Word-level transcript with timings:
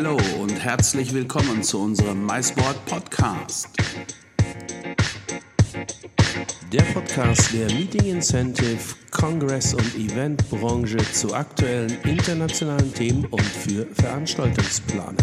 Hallo 0.00 0.16
und 0.40 0.62
herzlich 0.62 1.12
willkommen 1.12 1.60
zu 1.60 1.80
unserem 1.80 2.24
MySport 2.24 2.86
Podcast. 2.86 3.68
Der 6.72 6.82
Podcast 6.94 7.52
der 7.52 7.66
Meeting 7.66 8.04
Incentive, 8.04 8.78
Congress 9.10 9.74
und 9.74 9.96
Eventbranche 9.96 10.98
zu 10.98 11.34
aktuellen 11.34 11.98
internationalen 12.04 12.94
Themen 12.94 13.24
und 13.24 13.42
für 13.42 13.86
Veranstaltungsplaner. 13.86 15.16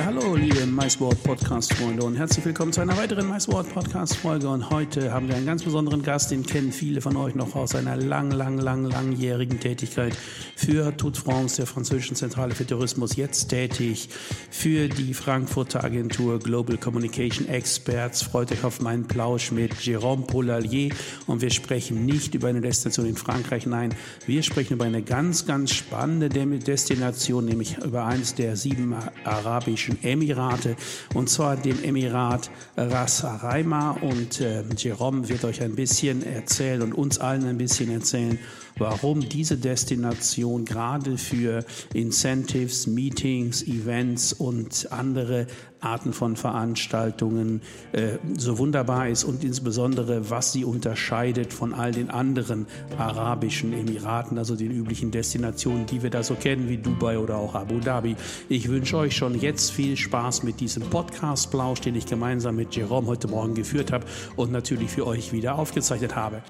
Ja, 0.00 0.06
hallo, 0.06 0.34
liebe 0.34 0.64
MySword 0.64 1.22
Podcast-Freunde 1.24 2.02
und 2.02 2.16
herzlich 2.16 2.42
willkommen 2.46 2.72
zu 2.72 2.80
einer 2.80 2.96
weiteren 2.96 3.28
MySword 3.28 3.68
Podcast-Folge. 3.74 4.48
Und 4.48 4.70
heute 4.70 5.12
haben 5.12 5.28
wir 5.28 5.36
einen 5.36 5.44
ganz 5.44 5.62
besonderen 5.62 6.02
Gast, 6.02 6.30
den 6.30 6.42
kennen 6.42 6.72
viele 6.72 7.02
von 7.02 7.18
euch 7.18 7.34
noch 7.34 7.54
aus 7.54 7.74
einer 7.74 7.96
lang, 7.96 8.30
lang, 8.30 8.56
lang, 8.56 8.86
langjährigen 8.86 9.60
Tätigkeit 9.60 10.16
für 10.56 10.96
Toute 10.96 11.20
France, 11.20 11.56
der 11.56 11.66
französischen 11.66 12.16
Zentrale 12.16 12.54
für 12.54 12.66
Tourismus, 12.66 13.16
jetzt 13.16 13.48
tätig 13.48 14.08
für 14.50 14.88
die 14.88 15.12
Frankfurter 15.12 15.84
Agentur 15.84 16.38
Global 16.38 16.78
Communication 16.78 17.46
Experts. 17.46 18.22
Freut 18.22 18.52
euch 18.52 18.64
auf 18.64 18.80
meinen 18.80 19.06
Plausch 19.06 19.52
mit 19.52 19.74
Jérôme 19.74 20.26
Poulalier 20.26 20.94
und 21.26 21.42
wir 21.42 21.50
sprechen 21.50 22.06
nicht 22.06 22.34
über 22.34 22.48
eine 22.48 22.62
Destination 22.62 23.04
in 23.04 23.16
Frankreich, 23.16 23.66
nein, 23.66 23.94
wir 24.26 24.42
sprechen 24.42 24.74
über 24.74 24.86
eine 24.86 25.02
ganz, 25.02 25.44
ganz 25.44 25.72
spannende 25.72 26.30
Destination, 26.30 27.44
nämlich 27.44 27.76
über 27.84 28.06
eines 28.06 28.34
der 28.34 28.56
sieben 28.56 28.94
arabischen 29.24 29.89
Arabischen 29.90 30.02
Emirate 30.02 30.76
und 31.14 31.28
zwar 31.28 31.56
dem 31.56 31.82
Emirat 31.82 32.50
Ras 32.76 33.24
Araima 33.24 33.92
und 34.00 34.40
äh, 34.40 34.62
Jerome 34.76 35.28
wird 35.28 35.44
euch 35.44 35.62
ein 35.62 35.74
bisschen 35.74 36.24
erzählen 36.24 36.82
und 36.82 36.94
uns 36.94 37.18
allen 37.18 37.46
ein 37.46 37.58
bisschen 37.58 37.90
erzählen, 37.90 38.38
warum 38.80 39.20
diese 39.20 39.58
Destination 39.58 40.64
gerade 40.64 41.18
für 41.18 41.64
Incentives, 41.92 42.86
Meetings, 42.86 43.62
Events 43.62 44.32
und 44.32 44.88
andere 44.90 45.46
Arten 45.80 46.12
von 46.12 46.36
Veranstaltungen 46.36 47.62
äh, 47.92 48.18
so 48.36 48.58
wunderbar 48.58 49.08
ist 49.08 49.24
und 49.24 49.44
insbesondere, 49.44 50.30
was 50.30 50.52
sie 50.52 50.64
unterscheidet 50.64 51.52
von 51.52 51.72
all 51.74 51.92
den 51.92 52.10
anderen 52.10 52.66
arabischen 52.98 53.72
Emiraten, 53.72 54.38
also 54.38 54.56
den 54.56 54.70
üblichen 54.70 55.10
Destinationen, 55.10 55.86
die 55.86 56.02
wir 56.02 56.10
da 56.10 56.22
so 56.22 56.34
kennen, 56.34 56.68
wie 56.68 56.76
Dubai 56.76 57.18
oder 57.18 57.36
auch 57.36 57.54
Abu 57.54 57.80
Dhabi. 57.80 58.16
Ich 58.48 58.68
wünsche 58.68 58.96
euch 58.96 59.16
schon 59.16 59.38
jetzt 59.40 59.70
viel 59.70 59.96
Spaß 59.96 60.42
mit 60.42 60.60
diesem 60.60 60.82
Podcast-Plausch, 60.84 61.80
den 61.80 61.96
ich 61.96 62.06
gemeinsam 62.06 62.56
mit 62.56 62.74
Jerome 62.74 63.06
heute 63.06 63.28
Morgen 63.28 63.54
geführt 63.54 63.92
habe 63.92 64.06
und 64.36 64.52
natürlich 64.52 64.90
für 64.90 65.06
euch 65.06 65.32
wieder 65.32 65.58
aufgezeichnet 65.58 66.16
habe. 66.16 66.42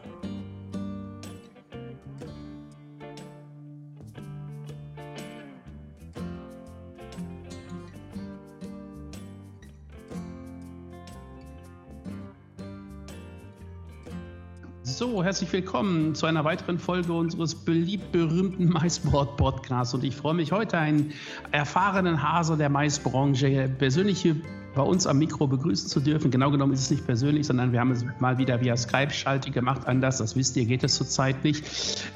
So, 15.00 15.24
herzlich 15.24 15.50
willkommen 15.54 16.14
zu 16.14 16.26
einer 16.26 16.44
weiteren 16.44 16.78
Folge 16.78 17.14
unseres 17.14 17.54
beliebt 17.54 18.12
berühmten 18.12 18.68
Maisboard 18.68 19.38
Podcasts. 19.38 19.94
Und 19.94 20.04
ich 20.04 20.14
freue 20.14 20.34
mich 20.34 20.52
heute, 20.52 20.76
einen 20.76 21.14
erfahrenen 21.52 22.22
Hase 22.22 22.58
der 22.58 22.68
Maisbranche 22.68 23.70
persönlich 23.78 24.20
hier 24.20 24.36
bei 24.74 24.82
uns 24.82 25.06
am 25.06 25.18
Mikro 25.18 25.46
begrüßen 25.46 25.88
zu 25.88 26.00
dürfen. 26.00 26.30
Genau 26.30 26.50
genommen 26.50 26.74
ist 26.74 26.82
es 26.82 26.90
nicht 26.90 27.06
persönlich, 27.06 27.46
sondern 27.46 27.72
wir 27.72 27.80
haben 27.80 27.92
es 27.92 28.04
mal 28.18 28.36
wieder 28.36 28.60
via 28.60 28.76
Skype-Schalte 28.76 29.50
gemacht. 29.50 29.86
Anders, 29.86 30.18
das 30.18 30.36
wisst 30.36 30.56
ihr, 30.58 30.66
geht 30.66 30.84
es 30.84 30.96
zurzeit 30.96 31.44
nicht. 31.44 31.64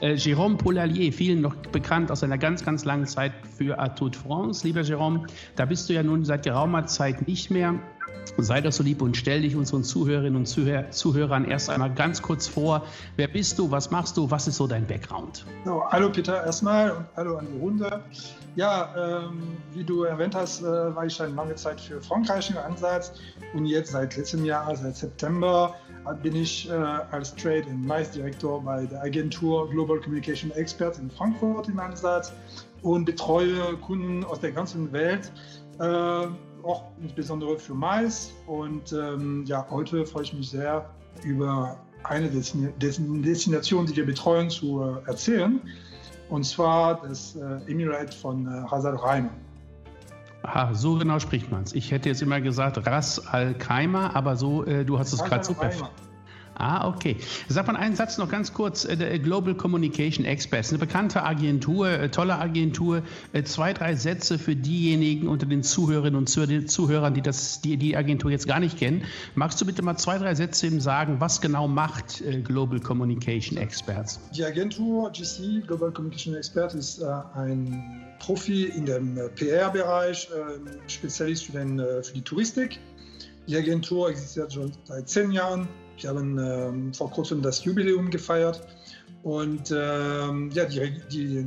Äh, 0.02 0.16
Jérôme 0.16 0.58
Poulalier, 0.58 1.10
vielen 1.10 1.40
noch 1.40 1.54
bekannt 1.54 2.10
aus 2.10 2.22
einer 2.22 2.36
ganz, 2.36 2.66
ganz 2.66 2.84
langen 2.84 3.06
Zeit 3.06 3.32
für 3.56 3.78
Atout 3.78 4.12
France. 4.12 4.66
Lieber 4.66 4.82
Jérôme, 4.82 5.26
da 5.56 5.64
bist 5.64 5.88
du 5.88 5.94
ja 5.94 6.02
nun 6.02 6.26
seit 6.26 6.44
geraumer 6.44 6.86
Zeit 6.86 7.26
nicht 7.26 7.50
mehr. 7.50 7.80
Sei 8.38 8.60
doch 8.60 8.72
so 8.72 8.82
lieb 8.82 9.00
und 9.00 9.16
stell 9.16 9.42
dich 9.42 9.54
unseren 9.54 9.84
Zuhörerinnen 9.84 10.36
und 10.36 10.46
Zuhör 10.46 10.90
Zuhörern 10.90 11.44
erst 11.44 11.70
einmal 11.70 11.92
ganz 11.92 12.20
kurz 12.20 12.48
vor. 12.48 12.84
Wer 13.16 13.28
bist 13.28 13.58
du? 13.58 13.70
Was 13.70 13.90
machst 13.90 14.16
du? 14.16 14.30
Was 14.30 14.48
ist 14.48 14.56
so 14.56 14.66
dein 14.66 14.86
Background? 14.86 15.44
So, 15.64 15.84
hallo 15.88 16.10
Peter 16.10 16.44
erstmal 16.44 16.90
und 16.90 17.06
hallo 17.16 17.36
an 17.36 17.46
die 17.52 17.60
Runde. 17.60 18.02
Ja, 18.56 19.22
ähm, 19.24 19.56
wie 19.72 19.84
du 19.84 20.04
erwähnt 20.04 20.34
hast, 20.34 20.62
äh, 20.62 20.64
war 20.64 21.06
ich 21.06 21.14
schon 21.14 21.34
lange 21.34 21.54
Zeit 21.56 21.80
für 21.80 22.00
Frankreich 22.00 22.50
im 22.50 22.58
Ansatz 22.58 23.12
und 23.52 23.66
jetzt 23.66 23.92
seit 23.92 24.16
letztem 24.16 24.44
Jahr, 24.44 24.74
seit 24.76 24.96
September, 24.96 25.74
bin 26.22 26.36
ich 26.36 26.68
äh, 26.68 26.72
als 26.72 27.34
Trade 27.34 27.64
and 27.70 27.88
Vice 27.88 28.10
Director 28.10 28.62
bei 28.62 28.84
der 28.86 29.02
Agentur 29.02 29.70
Global 29.70 29.98
Communication 29.98 30.50
Experts 30.52 30.98
in 30.98 31.10
Frankfurt 31.10 31.68
im 31.68 31.80
Ansatz 31.80 32.32
und 32.82 33.06
betreue 33.06 33.76
Kunden 33.78 34.22
aus 34.24 34.40
der 34.40 34.52
ganzen 34.52 34.92
Welt. 34.92 35.32
Äh, 35.80 36.26
auch 36.64 36.84
insbesondere 37.00 37.58
für 37.58 37.74
Mais. 37.74 38.32
Und 38.46 38.92
ähm, 38.92 39.44
ja, 39.46 39.66
heute 39.70 40.04
freue 40.06 40.22
ich 40.24 40.32
mich 40.32 40.50
sehr, 40.50 40.88
über 41.22 41.76
eine 42.04 42.28
Destination, 42.28 43.86
die 43.86 43.96
wir 43.96 44.06
betreuen, 44.06 44.50
zu 44.50 44.82
äh, 44.82 45.08
erzählen. 45.08 45.60
Und 46.28 46.44
zwar 46.44 47.02
das 47.02 47.36
äh, 47.36 47.70
Emirate 47.70 48.16
von 48.16 48.46
äh, 48.46 48.50
Ras 48.50 48.84
Al 48.84 48.96
Khaimah. 48.96 49.30
Aha, 50.42 50.74
so 50.74 50.98
genau 50.98 51.18
spricht 51.18 51.50
man 51.50 51.62
es. 51.62 51.72
Ich 51.74 51.90
hätte 51.90 52.08
jetzt 52.08 52.20
immer 52.20 52.40
gesagt 52.40 52.86
Ras 52.86 53.26
Al 53.28 53.54
Khaimah, 53.54 54.14
aber 54.14 54.36
so, 54.36 54.64
äh, 54.64 54.84
du 54.84 54.98
hast 54.98 55.12
es 55.12 55.22
gerade 55.24 55.44
so 55.44 55.54
perfekt. 55.54 55.90
Ah, 56.56 56.88
okay. 56.88 57.16
Sag 57.48 57.66
mal 57.66 57.76
einen 57.76 57.96
Satz 57.96 58.16
noch 58.16 58.28
ganz 58.28 58.52
kurz. 58.52 58.84
Äh, 58.84 59.18
Global 59.18 59.54
Communication 59.54 60.24
Experts, 60.24 60.70
eine 60.70 60.78
bekannte 60.78 61.24
Agentur, 61.24 61.88
äh, 61.88 62.08
tolle 62.10 62.38
Agentur. 62.38 63.02
Äh, 63.32 63.42
zwei, 63.42 63.72
drei 63.72 63.96
Sätze 63.96 64.38
für 64.38 64.54
diejenigen 64.54 65.26
unter 65.28 65.46
den 65.46 65.62
Zuhörerinnen 65.62 66.16
und 66.16 66.28
Zuhörern, 66.28 67.14
die 67.14 67.22
das, 67.22 67.60
die, 67.60 67.76
die 67.76 67.96
Agentur 67.96 68.30
jetzt 68.30 68.46
gar 68.46 68.60
nicht 68.60 68.78
kennen. 68.78 69.02
Magst 69.34 69.60
du 69.60 69.66
bitte 69.66 69.82
mal 69.82 69.96
zwei, 69.96 70.18
drei 70.18 70.34
Sätze 70.34 70.66
eben 70.66 70.80
sagen, 70.80 71.16
was 71.18 71.40
genau 71.40 71.66
macht 71.66 72.22
Global 72.44 72.80
Communication 72.80 73.58
Experts? 73.58 74.20
Die 74.34 74.44
Agentur 74.44 75.10
GC, 75.10 75.66
Global 75.66 75.90
Communication 75.90 76.34
Experts, 76.36 76.74
ist 76.74 77.02
ein 77.02 78.04
Profi 78.20 78.64
in 78.64 78.86
dem 78.86 79.18
PR-Bereich, 79.34 80.28
Spezialist 80.86 81.46
für, 81.46 81.52
den, 81.52 81.78
für 81.78 82.12
die 82.14 82.22
Touristik. 82.22 82.78
Die 83.46 83.56
Agentur 83.56 84.10
existiert 84.10 84.52
schon 84.52 84.72
seit 84.84 85.08
zehn 85.08 85.30
Jahren 85.30 85.68
wir 85.98 86.10
haben 86.10 86.38
ähm, 86.38 86.94
vor 86.94 87.10
kurzem 87.10 87.42
das 87.42 87.64
Jubiläum 87.64 88.10
gefeiert 88.10 88.66
und 89.22 89.70
ähm, 89.74 90.50
ja, 90.52 90.64
die, 90.64 91.00
die, 91.10 91.46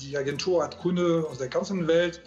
die 0.00 0.16
Agentur 0.16 0.62
hat 0.62 0.78
Kunden 0.78 1.24
aus 1.24 1.38
der 1.38 1.48
ganzen 1.48 1.86
Welt, 1.88 2.22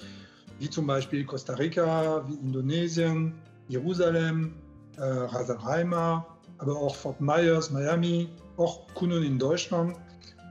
wie 0.60 0.70
zum 0.70 0.88
Beispiel 0.88 1.26
Costa 1.26 1.54
Rica, 1.54 2.26
wie 2.28 2.36
Indonesien, 2.36 3.34
Jerusalem, 3.68 4.54
äh, 4.98 5.02
Ras 5.02 5.50
Al 5.50 5.58
Khaimah, 5.58 6.26
aber 6.58 6.76
auch 6.78 6.96
Fort 6.96 7.20
Myers, 7.22 7.72
Miami, 7.72 8.30
auch 8.58 8.82
Kunden 8.94 9.24
in 9.24 9.40
Deutschland. 9.40 9.96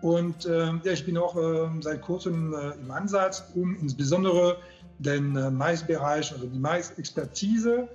Und 0.02 0.44
äh, 0.46 0.66
ja, 0.66 0.92
ich 0.92 1.04
bin 1.04 1.16
auch 1.16 1.36
äh, 1.36 1.68
seit 1.80 2.02
kurzem 2.02 2.54
äh, 2.54 2.72
im 2.80 2.90
Ansatz, 2.90 3.44
um 3.54 3.76
insbesondere 3.80 4.58
den 4.98 5.36
äh, 5.36 5.50
Mais-Bereich, 5.50 6.32
also 6.32 6.46
die 6.46 6.58
Mais-Expertise 6.58 7.88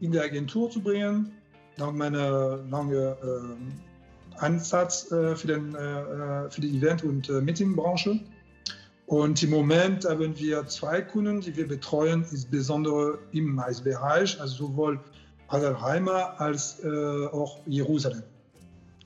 in 0.00 0.12
der 0.12 0.24
Agentur 0.24 0.70
zu 0.70 0.80
bringen 0.80 1.32
nach 1.78 1.92
meiner 1.92 2.58
langen 2.70 2.94
äh, 2.94 3.14
Ansatz 4.38 5.10
äh, 5.12 5.36
für, 5.36 5.46
den, 5.46 5.74
äh, 5.74 6.50
für 6.50 6.60
die 6.60 6.78
Event- 6.78 7.04
und 7.04 7.28
Meetingbranche. 7.28 8.20
Und 9.06 9.42
im 9.42 9.50
Moment 9.50 10.04
haben 10.04 10.36
wir 10.38 10.66
zwei 10.66 11.00
Kunden, 11.00 11.40
die 11.40 11.56
wir 11.56 11.68
betreuen, 11.68 12.24
insbesondere 12.30 13.18
im 13.32 13.54
Maisbereich, 13.54 14.40
also 14.40 14.66
sowohl 14.66 14.98
Adelheimer 15.46 16.40
als 16.40 16.84
auch 16.84 17.60
Jerusalem. 17.66 18.24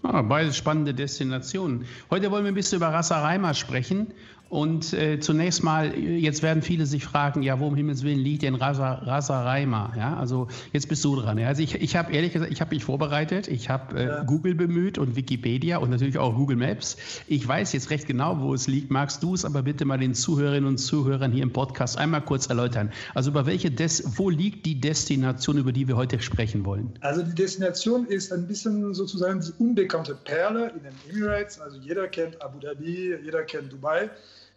Ah, 0.02 0.22
beide 0.22 0.54
spannende 0.54 0.94
Destinationen. 0.94 1.84
Heute 2.10 2.30
wollen 2.30 2.44
wir 2.44 2.52
ein 2.52 2.54
bisschen 2.54 2.76
über 2.76 2.88
Rassarheimer 2.88 3.52
sprechen 3.52 4.14
und 4.50 4.92
äh, 4.94 5.20
zunächst 5.20 5.62
mal, 5.62 5.96
jetzt 5.96 6.42
werden 6.42 6.62
viele 6.62 6.84
sich 6.84 7.04
fragen, 7.04 7.42
ja, 7.42 7.60
wo 7.60 7.68
um 7.68 7.76
Himmels 7.76 8.02
Willen 8.02 8.18
liegt 8.18 8.42
denn 8.42 8.56
Rasa, 8.56 8.94
Rasa 8.94 9.44
Reimer? 9.44 9.92
Ja, 9.96 10.16
also 10.16 10.48
jetzt 10.72 10.88
bist 10.88 11.04
du 11.04 11.14
dran. 11.14 11.38
Ja? 11.38 11.46
Also 11.46 11.62
ich, 11.62 11.76
ich 11.76 11.94
habe 11.94 12.12
ehrlich 12.12 12.32
gesagt, 12.32 12.50
ich 12.50 12.60
habe 12.60 12.74
mich 12.74 12.82
vorbereitet, 12.82 13.46
ich 13.46 13.70
habe 13.70 13.96
äh, 13.96 14.06
ja. 14.06 14.22
Google 14.24 14.56
bemüht 14.56 14.98
und 14.98 15.14
Wikipedia 15.14 15.78
und 15.78 15.90
natürlich 15.90 16.18
auch 16.18 16.34
Google 16.34 16.56
Maps. 16.56 16.96
Ich 17.28 17.46
weiß 17.46 17.72
jetzt 17.74 17.90
recht 17.90 18.08
genau, 18.08 18.40
wo 18.40 18.52
es 18.52 18.66
liegt. 18.66 18.90
Magst 18.90 19.22
du 19.22 19.34
es 19.34 19.44
aber 19.44 19.62
bitte 19.62 19.84
mal 19.84 19.98
den 19.98 20.14
Zuhörerinnen 20.14 20.68
und 20.68 20.78
Zuhörern 20.78 21.30
hier 21.30 21.44
im 21.44 21.52
Podcast 21.52 21.96
einmal 21.96 22.22
kurz 22.22 22.48
erläutern? 22.48 22.90
Also 23.14 23.30
über 23.30 23.46
welche 23.46 23.70
Des 23.70 24.18
wo 24.18 24.30
liegt 24.30 24.66
die 24.66 24.80
Destination, 24.80 25.58
über 25.58 25.70
die 25.70 25.86
wir 25.86 25.96
heute 25.96 26.20
sprechen 26.20 26.64
wollen? 26.64 26.92
Also 27.02 27.22
die 27.22 27.36
Destination 27.36 28.04
ist 28.04 28.32
ein 28.32 28.48
bisschen 28.48 28.94
sozusagen 28.94 29.40
die 29.42 29.52
unbekannte 29.62 30.16
Perle 30.16 30.72
in 30.74 30.82
den 30.82 30.92
Emirates. 31.08 31.60
Also 31.60 31.76
jeder 31.76 32.08
kennt 32.08 32.42
Abu 32.42 32.58
Dhabi, 32.58 33.14
jeder 33.22 33.44
kennt 33.44 33.72
Dubai. 33.72 34.10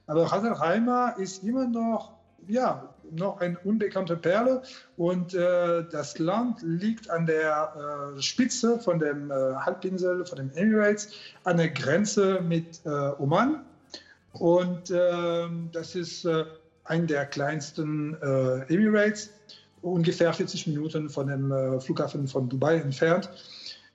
Aber 0.07 0.25
Khaimah 0.25 1.11
ist 1.17 1.43
immer 1.43 1.67
noch 1.67 2.13
ja, 2.47 2.89
noch 3.11 3.41
eine 3.41 3.57
unbekannte 3.59 4.15
Perle. 4.15 4.63
Und 4.97 5.33
äh, 5.33 5.85
das 5.89 6.19
Land 6.19 6.61
liegt 6.61 7.09
an 7.09 7.25
der 7.25 8.15
äh, 8.17 8.21
Spitze 8.21 8.79
von 8.79 8.99
dem 8.99 9.31
äh, 9.31 9.33
Halbinsel, 9.33 10.25
von 10.25 10.37
den 10.37 10.51
Emirates, 10.51 11.09
an 11.43 11.57
der 11.57 11.69
Grenze 11.69 12.41
mit 12.41 12.81
äh, 12.85 12.89
Oman. 12.89 13.63
Und 14.33 14.91
ähm, 14.91 15.69
das 15.71 15.95
ist 15.95 16.25
äh, 16.25 16.45
ein 16.85 17.07
der 17.07 17.25
kleinsten 17.25 18.15
äh, 18.21 18.73
Emirates, 18.73 19.29
ungefähr 19.81 20.33
40 20.33 20.67
Minuten 20.67 21.09
von 21.09 21.27
dem 21.27 21.81
Flughafen 21.81 22.27
von 22.27 22.49
Dubai 22.49 22.77
entfernt. 22.77 23.29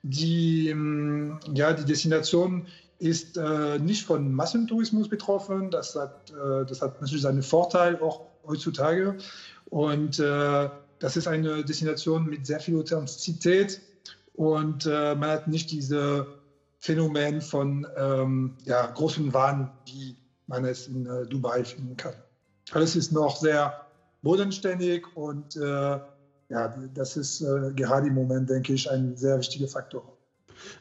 Die, 0.03 0.69
ähm, 0.69 1.41
ja, 1.55 1.73
die 1.73 1.85
Destination 1.85 2.67
ist 2.99 3.37
äh, 3.37 3.79
nicht 3.79 4.05
von 4.05 4.33
Massentourismus 4.33 5.09
betroffen. 5.09 5.71
Das 5.71 5.95
hat, 5.95 6.31
äh, 6.31 6.67
das 6.67 6.83
hat 6.83 7.01
natürlich 7.01 7.23
seinen 7.23 7.43
Vorteil 7.43 8.01
auch 8.01 8.23
heutzutage. 8.47 9.17
Und 9.71 10.19
äh, 10.19 10.69
das 10.99 11.17
ist 11.17 11.29
eine 11.29 11.65
Destination 11.65 12.27
mit 12.27 12.47
sehr 12.47 12.61
viel 12.61 12.79
Authentizität 12.79 13.81
und 14.35 14.87
äh, 14.87 15.15
man 15.15 15.31
hat 15.31 15.49
nicht 15.49 15.71
diese 15.71 16.27
Phänomen 16.79 17.41
von 17.41 17.87
ähm, 17.97 18.57
ja, 18.65 18.87
großen 18.87 19.33
Waren, 19.33 19.71
wie 19.87 20.17
man 20.47 20.65
es 20.65 20.89
in 20.89 21.07
äh, 21.07 21.27
Dubai 21.27 21.65
finden 21.65 21.97
kann. 21.97 22.15
Alles 22.73 22.97
ist 22.97 23.13
noch 23.13 23.37
sehr 23.37 23.87
bodenständig 24.23 25.07
und 25.17 25.57
äh, 25.57 26.01
ja, 26.51 26.75
das 26.95 27.17
ist 27.19 27.45
gerade 27.77 28.07
im 28.07 28.15
Moment, 28.15 28.49
denke 28.49 28.73
ich, 28.73 28.91
ein 28.91 29.15
sehr 29.19 29.39
wichtiger 29.39 29.69
Faktor. 29.69 30.18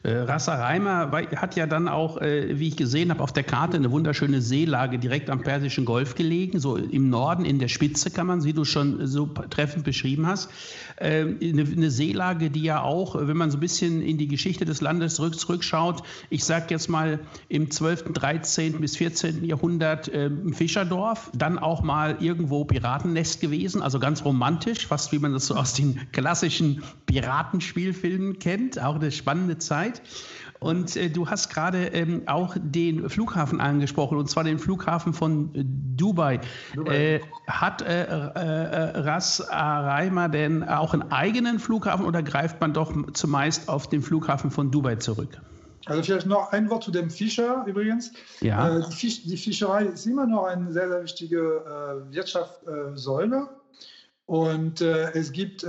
Äh, 0.02 0.10
Reimer 0.10 1.10
hat 1.36 1.56
ja 1.56 1.66
dann 1.66 1.88
auch, 1.88 2.20
äh, 2.20 2.58
wie 2.58 2.68
ich 2.68 2.76
gesehen 2.76 3.10
habe, 3.10 3.22
auf 3.22 3.32
der 3.32 3.42
Karte 3.42 3.76
eine 3.76 3.90
wunderschöne 3.90 4.40
Seelage 4.40 4.98
direkt 4.98 5.30
am 5.30 5.42
Persischen 5.42 5.84
Golf 5.84 6.14
gelegen, 6.14 6.60
so 6.60 6.76
im 6.76 7.10
Norden 7.10 7.44
in 7.44 7.58
der 7.58 7.68
Spitze 7.68 8.10
kann 8.10 8.26
man, 8.26 8.44
wie 8.44 8.52
du 8.52 8.64
schon 8.64 9.06
so 9.06 9.26
treffend 9.26 9.84
beschrieben 9.84 10.26
hast. 10.26 10.50
Äh, 11.00 11.20
eine, 11.40 11.62
eine, 11.62 11.90
Seelage, 11.90 12.50
die 12.50 12.62
ja 12.62 12.82
auch, 12.82 13.14
wenn 13.14 13.36
man 13.36 13.52
so 13.52 13.56
ein 13.56 13.60
bisschen 13.60 14.02
in 14.02 14.18
die 14.18 14.26
Geschichte 14.26 14.64
des 14.64 14.80
Landes 14.80 15.14
zurück, 15.14 15.38
zurückschaut, 15.38 16.02
ich 16.28 16.44
sage 16.44 16.66
jetzt 16.70 16.88
mal 16.88 17.20
im 17.48 17.70
12., 17.70 18.12
13. 18.12 18.80
bis 18.80 18.96
14. 18.96 19.44
Jahrhundert 19.44 20.08
äh, 20.08 20.30
Fischerdorf, 20.52 21.30
dann 21.34 21.58
auch 21.58 21.82
mal 21.82 22.16
irgendwo 22.20 22.64
Piratennest 22.64 23.40
gewesen, 23.40 23.80
also 23.80 24.00
ganz 24.00 24.24
romantisch, 24.24 24.88
fast 24.88 25.12
wie 25.12 25.20
man 25.20 25.32
das 25.32 25.46
so 25.46 25.54
aus 25.54 25.74
den 25.74 26.00
klassischen 26.10 26.82
Piratenspielfilmen 27.06 28.40
kennt, 28.40 28.82
auch 28.82 28.96
eine 28.96 29.12
spannende 29.12 29.58
Zeit. 29.58 30.02
Und 30.60 30.96
äh, 30.96 31.08
du 31.08 31.28
hast 31.28 31.50
gerade 31.50 31.86
ähm, 31.88 32.22
auch 32.26 32.56
den 32.60 33.08
Flughafen 33.08 33.60
angesprochen, 33.60 34.18
und 34.18 34.28
zwar 34.28 34.44
den 34.44 34.58
Flughafen 34.58 35.12
von 35.12 35.54
äh, 35.54 35.64
Dubai. 35.64 36.40
Dubai. 36.74 36.96
Äh, 36.96 37.20
hat 37.46 37.82
äh, 37.82 38.04
äh, 38.04 38.98
Ras 39.00 39.40
Araima 39.48 40.28
denn 40.28 40.64
auch 40.64 40.94
einen 40.94 41.12
eigenen 41.12 41.58
Flughafen 41.58 42.04
oder 42.04 42.22
greift 42.22 42.60
man 42.60 42.72
doch 42.72 42.92
zumeist 43.12 43.68
auf 43.68 43.88
den 43.88 44.02
Flughafen 44.02 44.50
von 44.50 44.70
Dubai 44.70 44.96
zurück? 44.96 45.40
Also 45.86 46.02
vielleicht 46.02 46.26
noch 46.26 46.52
ein 46.52 46.68
Wort 46.68 46.84
zu 46.84 46.90
dem 46.90 47.08
Fischer 47.08 47.64
übrigens. 47.66 48.12
Ja. 48.40 48.76
Äh, 48.76 48.82
die, 48.90 48.96
Fisch, 48.96 49.22
die, 49.22 49.36
Fischerei 49.36 49.84
ist 49.84 50.06
immer 50.06 50.26
noch 50.26 50.44
eine 50.44 50.72
sehr, 50.72 50.88
sehr 50.88 51.02
wichtige 51.02 52.04
Wirtschaftssäule. 52.10 53.48
Und 54.26 54.82
es 54.82 55.32
gibt 55.32 55.64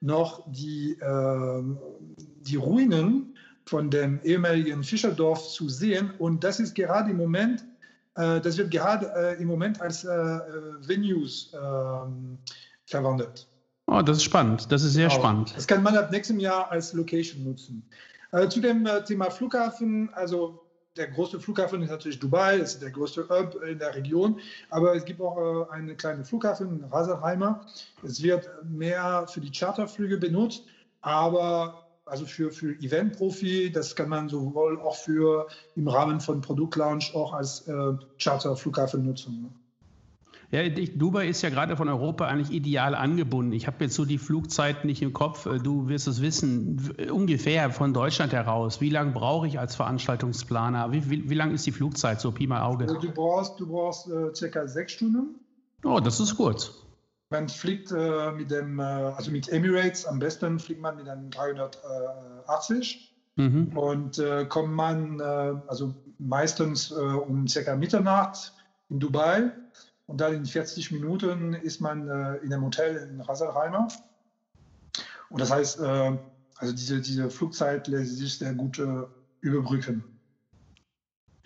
noch 0.00 0.44
die, 0.46 0.92
äh, 1.00 1.62
die 2.42 2.56
Ruinen 2.56 3.35
von 3.66 3.90
dem 3.90 4.20
ehemaligen 4.22 4.82
Fischerdorf 4.82 5.48
zu 5.48 5.68
sehen. 5.68 6.12
Und 6.18 6.44
das 6.44 6.60
ist 6.60 6.74
gerade 6.74 7.10
im 7.10 7.16
Moment, 7.16 7.64
äh, 8.14 8.40
das 8.40 8.56
wird 8.56 8.70
gerade 8.70 9.12
äh, 9.16 9.42
im 9.42 9.48
Moment 9.48 9.80
als 9.80 10.04
äh, 10.04 10.08
Venues 10.08 11.52
ähm, 11.52 12.38
verwendet. 12.86 13.48
Oh, 13.88 14.02
das 14.02 14.18
ist 14.18 14.24
spannend. 14.24 14.70
Das 14.70 14.82
ist 14.82 14.94
sehr 14.94 15.08
genau. 15.08 15.20
spannend. 15.20 15.54
Das 15.56 15.66
kann 15.66 15.82
man 15.82 15.96
ab 15.96 16.10
nächstem 16.10 16.40
Jahr 16.40 16.70
als 16.70 16.92
Location 16.92 17.44
nutzen. 17.44 17.88
Äh, 18.32 18.48
zu 18.48 18.60
dem 18.60 18.86
äh, 18.86 19.02
Thema 19.04 19.30
Flughafen, 19.30 20.12
also 20.14 20.62
der 20.96 21.08
große 21.08 21.38
Flughafen 21.38 21.82
ist 21.82 21.90
natürlich 21.90 22.18
Dubai, 22.18 22.58
das 22.58 22.74
ist 22.74 22.82
der 22.82 22.90
größte 22.90 23.28
Hub 23.28 23.62
in 23.62 23.78
der 23.78 23.94
Region, 23.94 24.40
aber 24.70 24.94
es 24.94 25.04
gibt 25.04 25.20
auch 25.20 25.36
äh, 25.36 25.72
einen 25.72 25.96
kleinen 25.96 26.24
Flughafen, 26.24 26.84
Raserheimer. 26.84 27.66
Es 28.02 28.22
wird 28.22 28.48
mehr 28.64 29.26
für 29.28 29.40
die 29.40 29.50
Charterflüge 29.50 30.16
benutzt, 30.16 30.64
aber 31.02 31.85
also 32.06 32.24
für, 32.24 32.50
für 32.52 32.72
Event-Profi, 32.72 33.70
das 33.72 33.96
kann 33.96 34.08
man 34.08 34.28
sowohl 34.28 34.80
auch 34.80 34.96
für 34.96 35.48
im 35.74 35.88
Rahmen 35.88 36.20
von 36.20 36.40
Produktlaunch 36.40 37.14
auch 37.14 37.34
als 37.34 37.66
äh, 37.68 37.92
Charterflughafen 38.18 39.04
nutzen. 39.04 39.42
Ne? 39.42 39.50
Ja, 40.52 40.68
Dubai 40.68 41.26
ist 41.26 41.42
ja 41.42 41.50
gerade 41.50 41.76
von 41.76 41.88
Europa 41.88 42.26
eigentlich 42.26 42.56
ideal 42.56 42.94
angebunden. 42.94 43.52
Ich 43.52 43.66
habe 43.66 43.82
jetzt 43.84 43.96
so 43.96 44.04
die 44.04 44.18
Flugzeit 44.18 44.84
nicht 44.84 45.02
im 45.02 45.12
Kopf. 45.12 45.46
Äh, 45.46 45.58
du 45.58 45.88
wirst 45.88 46.06
es 46.06 46.22
wissen, 46.22 46.94
ungefähr 47.10 47.70
von 47.70 47.92
Deutschland 47.92 48.32
heraus. 48.32 48.80
Wie 48.80 48.90
lange 48.90 49.10
brauche 49.10 49.48
ich 49.48 49.58
als 49.58 49.74
Veranstaltungsplaner? 49.74 50.92
Wie, 50.92 51.10
wie, 51.10 51.28
wie 51.28 51.34
lang 51.34 51.52
ist 51.52 51.66
die 51.66 51.72
Flugzeit, 51.72 52.20
so 52.20 52.30
Pi 52.30 52.46
mal 52.46 52.62
Auge? 52.62 52.84
Also 52.84 53.00
du 53.00 53.10
brauchst, 53.10 53.58
du 53.58 53.66
brauchst 53.66 54.08
äh, 54.08 54.32
circa 54.32 54.68
sechs 54.68 54.92
Stunden. 54.92 55.40
Oh, 55.82 55.98
das 55.98 56.20
ist 56.20 56.36
kurz. 56.36 56.85
Man 57.30 57.48
fliegt 57.48 57.90
äh, 57.90 58.30
mit 58.32 58.50
dem, 58.50 58.78
äh, 58.78 58.82
also 58.82 59.30
mit 59.30 59.48
Emirates, 59.48 60.06
am 60.06 60.18
besten 60.18 60.58
fliegt 60.58 60.80
man 60.80 60.96
mit 60.96 61.08
einem 61.08 61.30
380 61.30 63.14
mhm. 63.36 63.76
und 63.76 64.18
äh, 64.18 64.44
kommt 64.46 64.72
man 64.72 65.20
äh, 65.20 65.22
also 65.66 65.94
meistens 66.18 66.90
um 66.92 67.46
circa 67.46 67.76
Mitternacht 67.76 68.54
in 68.88 69.00
Dubai 69.00 69.52
und 70.06 70.20
dann 70.20 70.34
in 70.34 70.46
40 70.46 70.92
Minuten 70.92 71.54
ist 71.54 71.80
man 71.80 72.08
äh, 72.08 72.36
in 72.36 72.52
einem 72.52 72.64
Hotel 72.64 72.96
in 72.96 73.20
Rasalheimer. 73.20 73.88
Und 75.28 75.40
das 75.40 75.50
heißt, 75.50 75.80
äh, 75.80 76.18
also 76.56 76.72
diese, 76.72 77.00
diese 77.00 77.28
Flugzeit 77.28 77.88
lässt 77.88 78.16
sich 78.16 78.38
sehr 78.38 78.54
gut 78.54 78.78
äh, 78.78 79.02
überbrücken. 79.40 80.04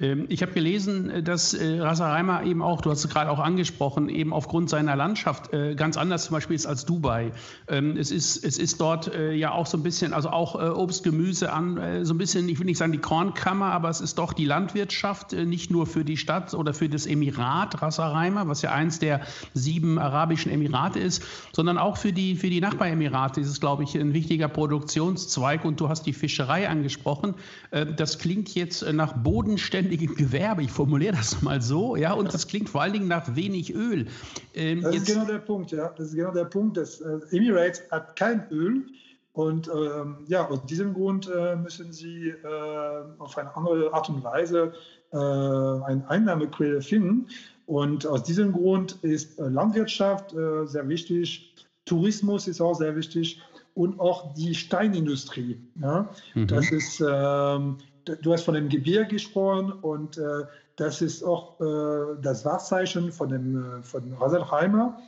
Ähm, 0.00 0.26
ich 0.28 0.42
habe 0.42 0.52
gelesen, 0.52 1.10
äh, 1.10 1.22
dass 1.22 1.54
äh, 1.54 1.80
Reimer 1.80 2.44
eben 2.44 2.62
auch, 2.62 2.80
du 2.80 2.90
hast 2.90 3.04
es 3.04 3.10
gerade 3.10 3.30
auch 3.30 3.38
angesprochen, 3.38 4.08
eben 4.08 4.32
aufgrund 4.32 4.70
seiner 4.70 4.96
Landschaft 4.96 5.52
äh, 5.52 5.74
ganz 5.74 5.96
anders 5.96 6.24
zum 6.24 6.34
Beispiel 6.34 6.56
ist 6.56 6.66
als 6.66 6.86
Dubai. 6.86 7.32
Ähm, 7.68 7.96
es 7.96 8.10
ist, 8.10 8.42
es 8.44 8.58
ist 8.58 8.80
dort 8.80 9.10
ja 9.32 9.52
auch 9.52 9.66
so 9.66 9.76
ein 9.76 9.82
bisschen, 9.82 10.12
also 10.12 10.30
auch 10.30 10.54
Obst, 10.54 11.04
Gemüse 11.04 11.52
an, 11.52 12.04
so 12.04 12.14
ein 12.14 12.18
bisschen, 12.18 12.48
ich 12.48 12.58
will 12.58 12.66
nicht 12.66 12.78
sagen 12.78 12.92
die 12.92 12.98
Kornkammer, 12.98 13.72
aber 13.72 13.88
es 13.88 14.00
ist 14.00 14.18
doch 14.18 14.32
die 14.32 14.44
Landwirtschaft, 14.44 15.32
nicht 15.32 15.70
nur 15.70 15.86
für 15.86 16.04
die 16.04 16.16
Stadt 16.16 16.54
oder 16.54 16.72
für 16.72 16.88
das 16.88 17.06
Emirat 17.06 17.80
Reimer, 17.82 18.48
was 18.48 18.62
ja 18.62 18.72
eins 18.72 18.98
der 18.98 19.20
sieben 19.54 19.98
arabischen 19.98 20.52
Emirate 20.52 20.98
ist, 20.98 21.22
sondern 21.52 21.78
auch 21.78 21.96
für 21.96 22.12
die, 22.12 22.36
für 22.36 22.50
die 22.50 22.60
Nachbaremirate 22.60 23.40
ist 23.40 23.48
es, 23.48 23.60
glaube 23.60 23.82
ich, 23.82 23.94
ein 23.96 24.14
wichtiger 24.14 24.48
Produktionszweig. 24.48 25.64
Und 25.64 25.80
du 25.80 25.88
hast 25.88 26.04
die 26.04 26.12
Fischerei 26.12 26.68
angesprochen. 26.68 27.34
das 27.70 28.18
klingt 28.18 28.54
jetzt 28.54 28.90
nach 28.92 29.12
bodenständig 29.14 29.89
selbstständigem 29.90 30.14
Gewerbe, 30.14 30.62
ich 30.62 30.70
formuliere 30.70 31.16
das 31.16 31.42
mal 31.42 31.60
so, 31.60 31.96
ja, 31.96 32.12
und 32.12 32.32
das 32.32 32.46
klingt 32.46 32.68
vor 32.68 32.82
allen 32.82 32.92
Dingen 32.92 33.08
nach 33.08 33.34
wenig 33.34 33.74
Öl. 33.74 34.06
Ähm, 34.54 34.82
das 34.82 34.96
ist 34.96 35.06
genau 35.06 35.24
der 35.24 35.38
Punkt, 35.38 35.72
ja. 35.72 35.88
Das 35.96 36.08
ist 36.08 36.14
genau 36.14 36.32
der 36.32 36.44
Punkt. 36.44 36.76
Das 36.76 37.00
äh, 37.00 37.18
Emirates 37.30 37.82
hat 37.90 38.16
kein 38.16 38.48
Öl. 38.50 38.86
Und 39.32 39.68
ähm, 39.68 40.18
ja, 40.26 40.48
aus 40.48 40.66
diesem 40.66 40.92
Grund 40.92 41.30
äh, 41.32 41.56
müssen 41.56 41.92
sie 41.92 42.28
äh, 42.28 43.18
auf 43.18 43.38
eine 43.38 43.54
andere 43.56 43.92
Art 43.92 44.08
und 44.08 44.24
Weise 44.24 44.72
äh, 45.12 45.16
eine 45.16 46.04
Einnahmequelle 46.08 46.82
finden. 46.82 47.28
Und 47.66 48.06
aus 48.06 48.24
diesem 48.24 48.52
Grund 48.52 48.98
ist 49.02 49.38
äh, 49.38 49.48
Landwirtschaft 49.48 50.34
äh, 50.34 50.66
sehr 50.66 50.88
wichtig, 50.88 51.54
Tourismus 51.84 52.48
ist 52.48 52.60
auch 52.60 52.74
sehr 52.74 52.94
wichtig 52.96 53.40
und 53.74 54.00
auch 54.00 54.34
die 54.34 54.54
Steinindustrie. 54.54 55.58
Ja? 55.80 56.10
Mhm. 56.34 56.46
Das 56.48 56.70
ist 56.70 57.00
ähm, 57.00 57.78
du 58.04 58.32
hast 58.32 58.44
von 58.44 58.54
dem 58.54 58.68
Gebirge 58.68 59.08
gesprochen 59.08 59.72
und 59.72 60.18
äh, 60.18 60.44
das 60.76 61.02
ist 61.02 61.22
auch 61.22 61.60
äh, 61.60 62.16
das 62.22 62.44
Wahrzeichen 62.44 63.12
von, 63.12 63.28
dem, 63.28 63.80
äh, 63.80 63.82
von 63.82 64.12
Raselheimer. 64.14 64.98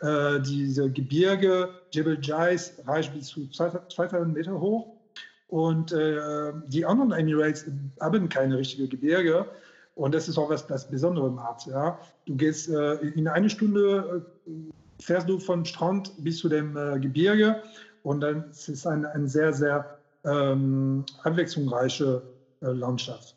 Äh, 0.00 0.40
diese 0.40 0.90
Gebirge, 0.90 1.70
Jebel 1.90 2.18
Jais, 2.20 2.74
reicht 2.86 3.12
bis 3.12 3.28
zu 3.28 3.48
2000 3.48 4.34
Meter 4.34 4.60
hoch. 4.60 4.86
Und 5.48 5.92
äh, 5.92 6.52
die 6.68 6.84
anderen 6.84 7.12
Emirates 7.12 7.66
haben 8.00 8.28
keine 8.28 8.58
richtige 8.58 8.88
Gebirge. 8.88 9.46
Und 9.94 10.14
das 10.14 10.28
ist 10.28 10.38
auch 10.38 10.50
was, 10.50 10.66
das 10.66 10.88
Besondere 10.88 11.30
macht. 11.30 11.66
Ja? 11.66 11.98
Du 12.26 12.36
gehst 12.36 12.68
äh, 12.68 12.94
in 12.94 13.26
eine 13.26 13.48
Stunde, 13.50 14.26
fährst 15.00 15.28
du 15.28 15.38
vom 15.38 15.64
Strand 15.64 16.12
bis 16.18 16.38
zu 16.38 16.48
dem 16.48 16.74
Gebirge. 17.00 17.62
Und 18.02 18.20
dann 18.20 18.50
ist 18.50 18.68
es 18.68 18.86
ein, 18.86 19.04
ein 19.06 19.26
sehr, 19.26 19.52
sehr 19.52 19.98
ähm, 20.24 21.04
abwechslungsreiche 21.22 22.22
Landschaft. 22.72 23.36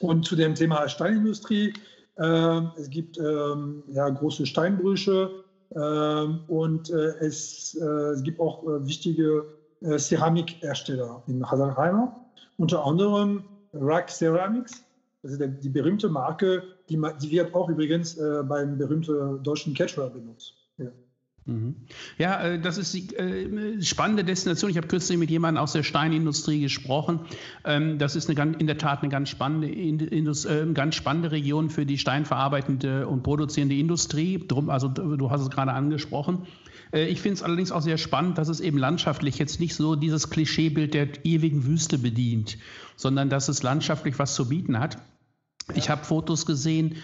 Und 0.00 0.24
zu 0.24 0.36
dem 0.36 0.54
Thema 0.54 0.88
Steinindustrie, 0.88 1.72
äh, 2.16 2.60
es 2.76 2.90
gibt 2.90 3.18
ähm, 3.18 3.82
ja, 3.88 4.08
große 4.08 4.46
Steinbrüche 4.46 5.30
ähm, 5.74 6.40
und 6.48 6.90
äh, 6.90 7.14
es, 7.20 7.74
es 7.74 8.22
gibt 8.22 8.40
auch 8.40 8.62
wichtige 8.64 9.44
Ceramikhersteller 9.98 11.22
in 11.26 11.48
Haselheimer, 11.50 12.24
unter 12.56 12.84
anderem 12.86 13.44
Rack 13.74 14.08
Ceramics. 14.10 14.82
Das 15.22 15.32
ist 15.32 15.42
die 15.62 15.68
berühmte 15.68 16.08
Marke, 16.08 16.62
die, 16.88 17.00
die 17.22 17.30
wird 17.30 17.54
auch 17.54 17.68
übrigens 17.68 18.16
äh, 18.16 18.42
beim 18.42 18.76
berühmten 18.76 19.42
deutschen 19.42 19.74
Catcher 19.74 20.10
benutzt. 20.10 20.54
Ja. 20.78 20.90
Mhm. 21.46 21.74
Ja, 22.16 22.42
äh, 22.42 22.60
das 22.60 22.78
ist 22.78 22.94
die 22.94 23.14
äh, 23.16 23.82
spannende 23.82 24.24
Destination. 24.24 24.70
Ich 24.70 24.78
habe 24.78 24.86
kürzlich 24.86 25.18
mit 25.18 25.30
jemandem 25.30 25.62
aus 25.62 25.72
der 25.72 25.82
Steinindustrie 25.82 26.60
gesprochen. 26.60 27.20
Ähm, 27.64 27.98
das 27.98 28.16
ist 28.16 28.30
eine, 28.30 28.56
in 28.56 28.66
der 28.66 28.78
Tat 28.78 29.02
eine 29.02 29.10
ganz 29.10 29.28
spannende, 29.28 29.68
äh, 29.68 30.72
ganz 30.72 30.94
spannende 30.94 31.32
Region 31.32 31.68
für 31.68 31.84
die 31.84 31.98
steinverarbeitende 31.98 33.06
und 33.06 33.22
produzierende 33.22 33.76
Industrie. 33.76 34.42
Drum, 34.46 34.70
also 34.70 34.88
du 34.88 35.30
hast 35.30 35.42
es 35.42 35.50
gerade 35.50 35.72
angesprochen. 35.72 36.46
Ich 36.92 37.20
finde 37.20 37.34
es 37.34 37.42
allerdings 37.42 37.72
auch 37.72 37.82
sehr 37.82 37.98
spannend, 37.98 38.38
dass 38.38 38.48
es 38.48 38.60
eben 38.60 38.78
landschaftlich 38.78 39.38
jetzt 39.38 39.58
nicht 39.58 39.74
so 39.74 39.96
dieses 39.96 40.30
Klischeebild 40.30 40.94
der 40.94 41.24
ewigen 41.24 41.66
Wüste 41.66 41.98
bedient, 41.98 42.56
sondern 42.94 43.30
dass 43.30 43.48
es 43.48 43.64
landschaftlich 43.64 44.16
was 44.20 44.36
zu 44.36 44.48
bieten 44.48 44.78
hat. 44.78 44.98
Ich 45.72 45.88
habe 45.88 46.04
Fotos 46.04 46.44
gesehen 46.44 46.96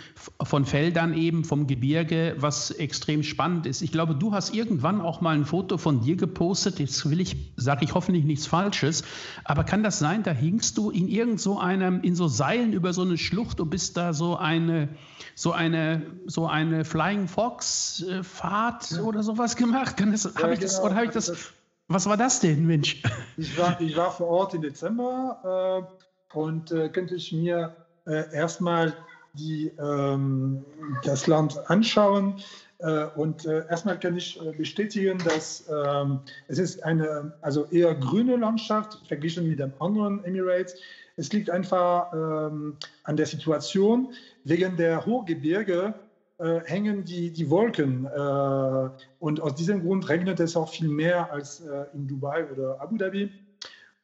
von 0.43 0.67
Feldern 0.67 1.14
eben, 1.14 1.45
vom 1.45 1.67
Gebirge, 1.67 2.37
was 2.38 2.71
extrem 2.71 3.23
spannend 3.23 3.64
ist. 3.64 3.81
Ich 3.81 3.90
glaube, 3.90 4.14
du 4.14 4.35
hast 4.35 4.52
irgendwann 4.52 5.00
auch 5.00 5.23
mal 5.23 5.35
ein 5.35 5.47
Foto 5.47 5.79
von 5.79 6.02
dir 6.02 6.17
gepostet. 6.17 6.79
Jetzt 6.79 7.09
will 7.09 7.21
ich, 7.21 7.55
sage 7.57 7.87
ich 7.87 7.95
hoffentlich 7.95 8.25
nichts 8.26 8.47
Falsches, 8.47 9.02
aber 9.45 9.64
kann 9.64 9.83
das 9.83 9.99
sein, 9.99 10.25
da 10.25 10.33
hingst 10.33 10.76
du 10.76 10.90
in 10.90 11.09
irgend 11.09 11.40
so 11.40 11.59
einem, 11.59 12.02
in 12.02 12.14
so 12.14 12.29
Seilen 12.29 12.75
über 12.75 12.93
so 12.93 13.00
eine 13.00 13.17
Schlucht 13.17 13.61
und 13.61 13.71
bist 13.71 13.97
da 13.97 14.12
so 14.12 14.37
eine, 14.37 14.90
so 15.35 15.52
eine, 15.52 16.02
so 16.26 16.47
eine 16.47 16.85
Flying 16.85 17.29
Fox 17.29 18.02
äh, 18.02 18.23
Fahrt 18.23 18.90
ja. 18.90 19.00
oder 19.00 19.23
sowas 19.23 19.57
gemacht? 19.57 19.97
Kann 19.97 20.12
das, 20.12 20.25
ja, 20.25 20.31
hab 20.35 20.52
ich 20.52 20.61
genau. 20.61 20.61
das, 20.61 20.83
oder 20.83 20.95
habe 20.97 21.07
ich 21.07 21.12
das, 21.12 21.26
das, 21.26 21.52
was 21.88 22.07
war 22.07 22.19
das 22.19 22.40
denn, 22.40 22.67
Mensch? 22.67 23.02
Ich 23.38 23.57
war, 23.59 23.81
ich 23.81 23.97
war 23.97 24.12
vor 24.12 24.26
Ort 24.26 24.52
im 24.52 24.61
Dezember 24.61 25.88
äh, 26.35 26.37
und 26.38 26.73
äh, 26.73 26.90
könnte 26.90 27.14
ich 27.14 27.33
mir 27.33 27.75
äh, 28.11 28.35
erstmal 28.35 28.93
die, 29.35 29.71
ähm, 29.79 30.64
das 31.05 31.26
Land 31.26 31.59
anschauen. 31.71 32.35
Äh, 32.79 33.07
und 33.14 33.47
äh, 33.47 33.67
erstmal 33.69 33.99
kann 33.99 34.17
ich 34.17 34.40
äh, 34.40 34.52
bestätigen, 34.52 35.19
dass 35.25 35.69
ähm, 35.71 36.21
es 36.49 36.59
ist 36.59 36.83
eine 36.83 37.33
also 37.40 37.67
eher 37.67 37.95
grüne 37.95 38.37
Landschaft 38.37 38.99
verglichen 39.07 39.49
mit 39.49 39.59
den 39.59 39.73
anderen 39.79 40.25
Emirates. 40.25 40.75
Es 41.17 41.33
liegt 41.33 41.50
einfach 41.50 42.12
ähm, 42.12 42.76
an 43.05 43.17
der 43.17 43.26
Situation. 43.26 44.12
Wegen 44.45 44.76
der 44.76 45.05
Hochgebirge 45.05 45.95
äh, 46.38 46.61
hängen 46.64 47.05
die, 47.05 47.31
die 47.31 47.50
Wolken. 47.50 48.07
Äh, 48.07 48.90
und 49.19 49.40
aus 49.40 49.55
diesem 49.55 49.83
Grund 49.83 50.09
regnet 50.09 50.40
es 50.40 50.57
auch 50.57 50.71
viel 50.71 50.88
mehr 50.88 51.31
als 51.31 51.62
in 51.93 52.09
Dubai 52.09 52.47
oder 52.50 52.81
Abu 52.81 52.97
Dhabi. 52.97 53.31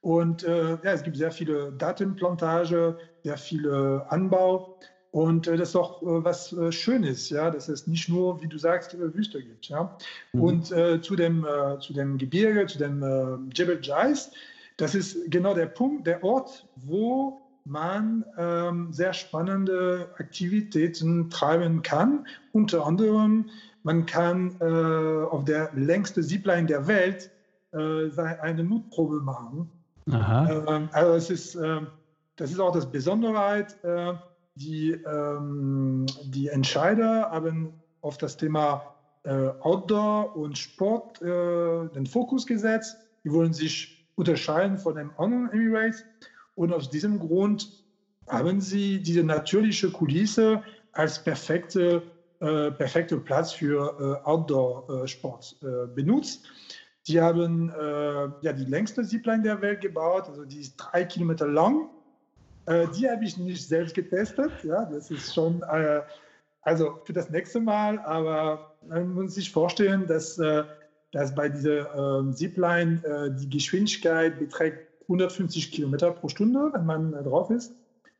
Und 0.06 0.44
äh, 0.44 0.78
ja, 0.84 0.92
es 0.92 1.02
gibt 1.02 1.16
sehr 1.16 1.32
viele 1.32 1.72
Datenplantage, 1.72 2.96
sehr 3.26 3.36
viel 3.36 3.68
Anbau. 4.08 4.78
Und 5.16 5.46
äh, 5.46 5.56
das 5.56 5.70
ist 5.70 5.76
auch 5.76 6.02
äh, 6.02 6.24
was 6.24 6.52
äh, 6.52 6.70
Schönes, 6.70 7.30
ja, 7.30 7.50
dass 7.50 7.70
es 7.70 7.86
nicht 7.86 8.06
nur, 8.10 8.42
wie 8.42 8.48
du 8.48 8.58
sagst, 8.58 8.92
äh, 8.92 9.14
Wüste 9.14 9.42
gibt. 9.42 9.66
Ja. 9.66 9.96
Mhm. 10.34 10.42
Und 10.42 10.72
äh, 10.72 11.00
zu, 11.00 11.16
dem, 11.16 11.46
äh, 11.46 11.78
zu 11.78 11.94
dem 11.94 12.18
Gebirge, 12.18 12.66
zu 12.66 12.76
dem 12.76 13.50
Jebel 13.54 13.78
Jais, 13.80 14.30
das 14.76 14.94
ist 14.94 15.30
genau 15.30 15.54
der 15.54 15.66
Punkt, 15.66 16.06
der 16.06 16.22
Ort, 16.22 16.68
wo 16.76 17.40
man 17.64 18.26
ähm, 18.36 18.92
sehr 18.92 19.14
spannende 19.14 20.06
Aktivitäten 20.18 21.30
treiben 21.30 21.80
kann. 21.80 22.26
Unter 22.52 22.86
anderem, 22.86 23.48
man 23.84 24.04
kann 24.04 24.60
auf 24.60 25.44
der 25.44 25.70
längsten 25.74 26.22
Zipline 26.22 26.66
der 26.66 26.86
Welt 26.86 27.30
eine 27.72 28.64
Mutprobe 28.64 29.20
machen. 29.20 29.70
Ähm, 30.08 30.88
also 30.92 31.12
es 31.14 31.30
ist, 31.30 31.54
ähm, 31.54 31.86
das 32.36 32.50
ist 32.50 32.60
auch 32.60 32.72
das 32.72 32.90
Besondere. 32.90 33.66
Äh, 33.82 34.14
die, 34.54 34.92
ähm, 34.92 36.06
die 36.24 36.48
Entscheider 36.48 37.30
haben 37.30 37.74
auf 38.00 38.16
das 38.18 38.36
Thema 38.36 38.94
äh, 39.24 39.50
Outdoor 39.60 40.36
und 40.36 40.56
Sport 40.56 41.20
äh, 41.20 41.88
den 41.88 42.06
Fokus 42.06 42.46
gesetzt. 42.46 42.96
Die 43.24 43.32
wollen 43.32 43.52
sich 43.52 44.06
unterscheiden 44.14 44.78
von 44.78 44.94
den 44.94 45.10
anderen 45.18 45.50
Emirates. 45.50 46.04
Und 46.54 46.72
aus 46.72 46.88
diesem 46.88 47.18
Grund 47.18 47.84
haben 48.28 48.60
sie 48.60 49.02
diese 49.02 49.22
natürliche 49.22 49.90
Kulisse 49.90 50.62
als 50.92 51.22
perfekte, 51.22 52.02
äh, 52.40 52.70
perfekte 52.70 53.18
Platz 53.18 53.52
für 53.52 54.22
äh, 54.24 54.26
Outdoor-Sport 54.26 55.56
äh, 55.62 55.86
benutzt. 55.94 56.46
Die 57.06 57.20
haben 57.20 57.70
äh, 57.70 58.28
ja, 58.40 58.52
die 58.52 58.64
längste 58.64 59.04
Zipline 59.04 59.42
der 59.42 59.60
Welt 59.60 59.80
gebaut, 59.80 60.28
also 60.28 60.44
die 60.44 60.60
ist 60.60 60.76
drei 60.76 61.04
Kilometer 61.04 61.46
lang. 61.46 61.88
Äh, 62.66 62.88
die 62.88 63.08
habe 63.08 63.24
ich 63.24 63.36
nicht 63.38 63.66
selbst 63.66 63.94
getestet. 63.94 64.50
Ja, 64.64 64.84
das 64.84 65.10
ist 65.10 65.32
schon, 65.32 65.62
äh, 65.62 66.02
also 66.62 66.98
für 67.04 67.12
das 67.12 67.30
nächste 67.30 67.60
Mal, 67.60 67.98
aber 68.00 68.76
man 68.86 69.14
muss 69.14 69.34
sich 69.34 69.50
vorstellen, 69.50 70.06
dass, 70.06 70.38
äh, 70.38 70.64
dass 71.12 71.34
bei 71.34 71.48
dieser 71.48 72.18
ähm, 72.18 72.32
Zipline 72.32 73.02
äh, 73.04 73.30
die 73.38 73.48
Geschwindigkeit 73.48 74.38
beträgt 74.38 74.88
150 75.02 75.70
Kilometer 75.70 76.10
pro 76.10 76.28
Stunde, 76.28 76.70
wenn 76.72 76.84
man 76.84 77.12
äh, 77.14 77.22
drauf 77.22 77.50
ist. 77.50 77.72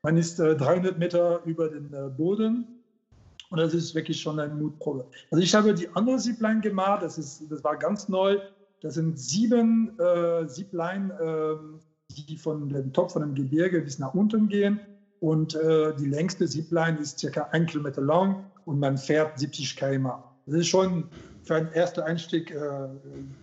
Man 0.03 0.17
ist 0.17 0.39
300 0.39 0.99
Meter 0.99 1.41
über 1.45 1.69
den 1.69 1.91
Boden 2.17 2.77
und 3.51 3.59
das 3.59 3.75
ist 3.75 3.93
wirklich 3.95 4.21
schon 4.21 4.39
eine 4.39 4.55
Mutprobe. 4.55 5.07
Also 5.33 5.43
ich 5.43 5.53
habe 5.53 5.75
die 5.75 5.89
andere 5.95 6.19
Zipline 6.19 6.61
gemacht, 6.61 7.03
das, 7.03 7.19
ist, 7.19 7.43
das 7.51 7.65
war 7.65 7.77
ganz 7.77 8.09
neu. 8.09 8.39
Das 8.83 8.95
sind 8.95 9.19
sieben 9.19 9.99
äh, 9.99 10.47
Zipline, 10.47 11.13
äh, 11.19 11.79
die 12.17 12.37
von 12.37 12.69
dem 12.69 12.93
Top 12.93 13.11
von 13.11 13.23
dem 13.23 13.35
Gebirge 13.35 13.81
bis 13.81 13.99
nach 13.99 14.15
unten 14.15 14.49
gehen. 14.49 14.81
Und 15.21 15.55
äh, 15.55 15.95
die 15.97 16.07
längste 16.07 16.47
Zipline 16.47 16.99
ist 16.99 17.19
circa 17.19 17.49
ein 17.53 17.67
Kilometer 17.67 18.03
lang 18.03 18.45
und 18.65 18.79
man 18.79 18.99
fährt 18.99 19.39
70 19.39 19.77
km. 19.77 20.09
Das 20.47 20.57
ist 20.57 20.69
schon 20.69 21.09
für 21.43 21.57
einen 21.57 21.73
ersten 21.73 22.01
Einstieg 22.01 22.51
äh, 22.51 22.89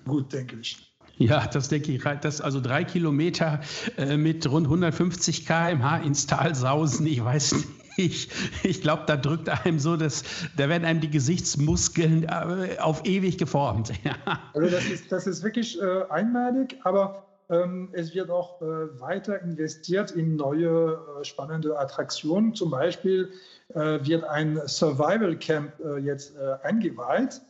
gut, 0.05 0.31
denke 0.31 0.57
ich. 0.61 0.93
Ja, 1.17 1.45
das 1.47 1.69
denke 1.69 1.91
ich. 1.91 2.03
Das, 2.21 2.41
also 2.41 2.59
drei 2.59 2.83
Kilometer 2.83 3.61
äh, 3.97 4.17
mit 4.17 4.49
rund 4.49 4.67
150 4.67 5.45
km/h 5.45 5.97
ins 5.97 6.27
Tal 6.27 6.55
sausen, 6.55 7.05
ich 7.05 7.23
weiß 7.23 7.53
nicht 7.53 7.67
ich, 7.97 8.29
ich 8.63 8.81
glaube, 8.81 9.03
da 9.07 9.15
drückt 9.15 9.49
einem 9.49 9.79
so, 9.79 9.97
dass, 9.97 10.23
da 10.57 10.69
werden 10.69 10.85
einem 10.85 11.01
die 11.01 11.09
Gesichtsmuskeln 11.09 12.23
äh, 12.23 12.77
auf 12.79 13.05
ewig 13.05 13.37
geformt. 13.37 13.91
Ja. 14.03 14.15
Also 14.53 14.69
das 14.69 14.85
ist, 14.85 15.11
das 15.11 15.27
ist 15.27 15.43
wirklich 15.43 15.81
äh, 15.81 16.03
einmalig, 16.09 16.77
aber 16.83 17.25
ähm, 17.49 17.89
es 17.91 18.13
wird 18.15 18.29
auch 18.29 18.61
äh, 18.61 18.99
weiter 18.99 19.41
investiert 19.41 20.11
in 20.11 20.35
neue 20.35 20.99
äh, 21.19 21.23
spannende 21.23 21.77
Attraktionen. 21.77 22.55
Zum 22.55 22.71
Beispiel 22.71 23.31
äh, 23.69 23.99
wird 24.01 24.23
ein 24.23 24.59
Survival 24.65 25.35
Camp 25.37 25.73
äh, 25.79 25.97
jetzt 25.97 26.35
eingeweiht. 26.63 27.41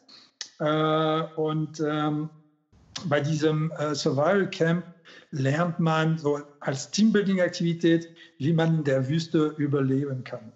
und 0.59 1.79
ähm, 1.85 2.29
bei 3.05 3.19
diesem 3.19 3.73
Survival 3.93 4.49
Camp 4.49 4.85
lernt 5.31 5.79
man 5.79 6.17
so 6.17 6.39
als 6.59 6.91
Teambuilding-Aktivität, 6.91 8.07
wie 8.37 8.53
man 8.53 8.77
in 8.77 8.83
der 8.83 9.09
Wüste 9.09 9.55
überleben 9.57 10.23
kann. 10.23 10.53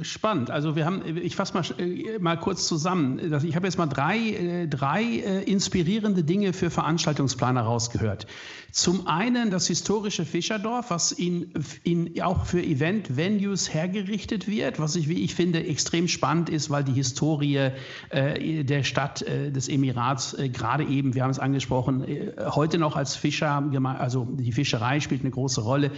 Spannend. 0.00 0.50
Also 0.50 0.76
wir 0.76 0.86
haben, 0.86 1.02
ich 1.18 1.36
fasse 1.36 1.52
mal, 1.52 1.62
äh, 1.78 2.18
mal 2.18 2.38
kurz 2.38 2.66
zusammen. 2.66 3.18
Ich 3.44 3.54
habe 3.54 3.66
jetzt 3.66 3.76
mal 3.76 3.84
drei, 3.84 4.16
äh, 4.16 4.66
drei 4.66 5.02
äh, 5.02 5.42
inspirierende 5.42 6.24
Dinge 6.24 6.54
für 6.54 6.70
Veranstaltungsplaner 6.70 7.60
rausgehört. 7.60 8.26
Zum 8.72 9.06
einen 9.06 9.50
das 9.50 9.66
historische 9.66 10.24
Fischerdorf, 10.24 10.88
was 10.88 11.12
in, 11.12 11.52
in, 11.82 12.22
auch 12.22 12.46
für 12.46 12.62
Event-Venues 12.62 13.74
hergerichtet 13.74 14.48
wird, 14.48 14.78
was 14.78 14.96
ich, 14.96 15.10
wie 15.10 15.22
ich 15.22 15.34
finde, 15.34 15.66
extrem 15.66 16.08
spannend 16.08 16.48
ist, 16.48 16.70
weil 16.70 16.82
die 16.82 16.94
Historie 16.94 17.68
äh, 18.08 18.64
der 18.64 18.84
Stadt 18.84 19.20
äh, 19.20 19.52
des 19.52 19.68
Emirats 19.68 20.32
äh, 20.32 20.48
gerade 20.48 20.84
eben, 20.84 21.14
wir 21.14 21.24
haben 21.24 21.30
es 21.30 21.38
angesprochen, 21.38 22.06
heute 22.38 22.78
noch 22.78 22.96
als 22.96 23.16
Fischer, 23.16 23.62
also 23.98 24.26
die 24.30 24.52
Fischerei 24.52 25.00
spielt 25.00 25.20
eine 25.20 25.30
große 25.30 25.60
Rolle, 25.60 25.90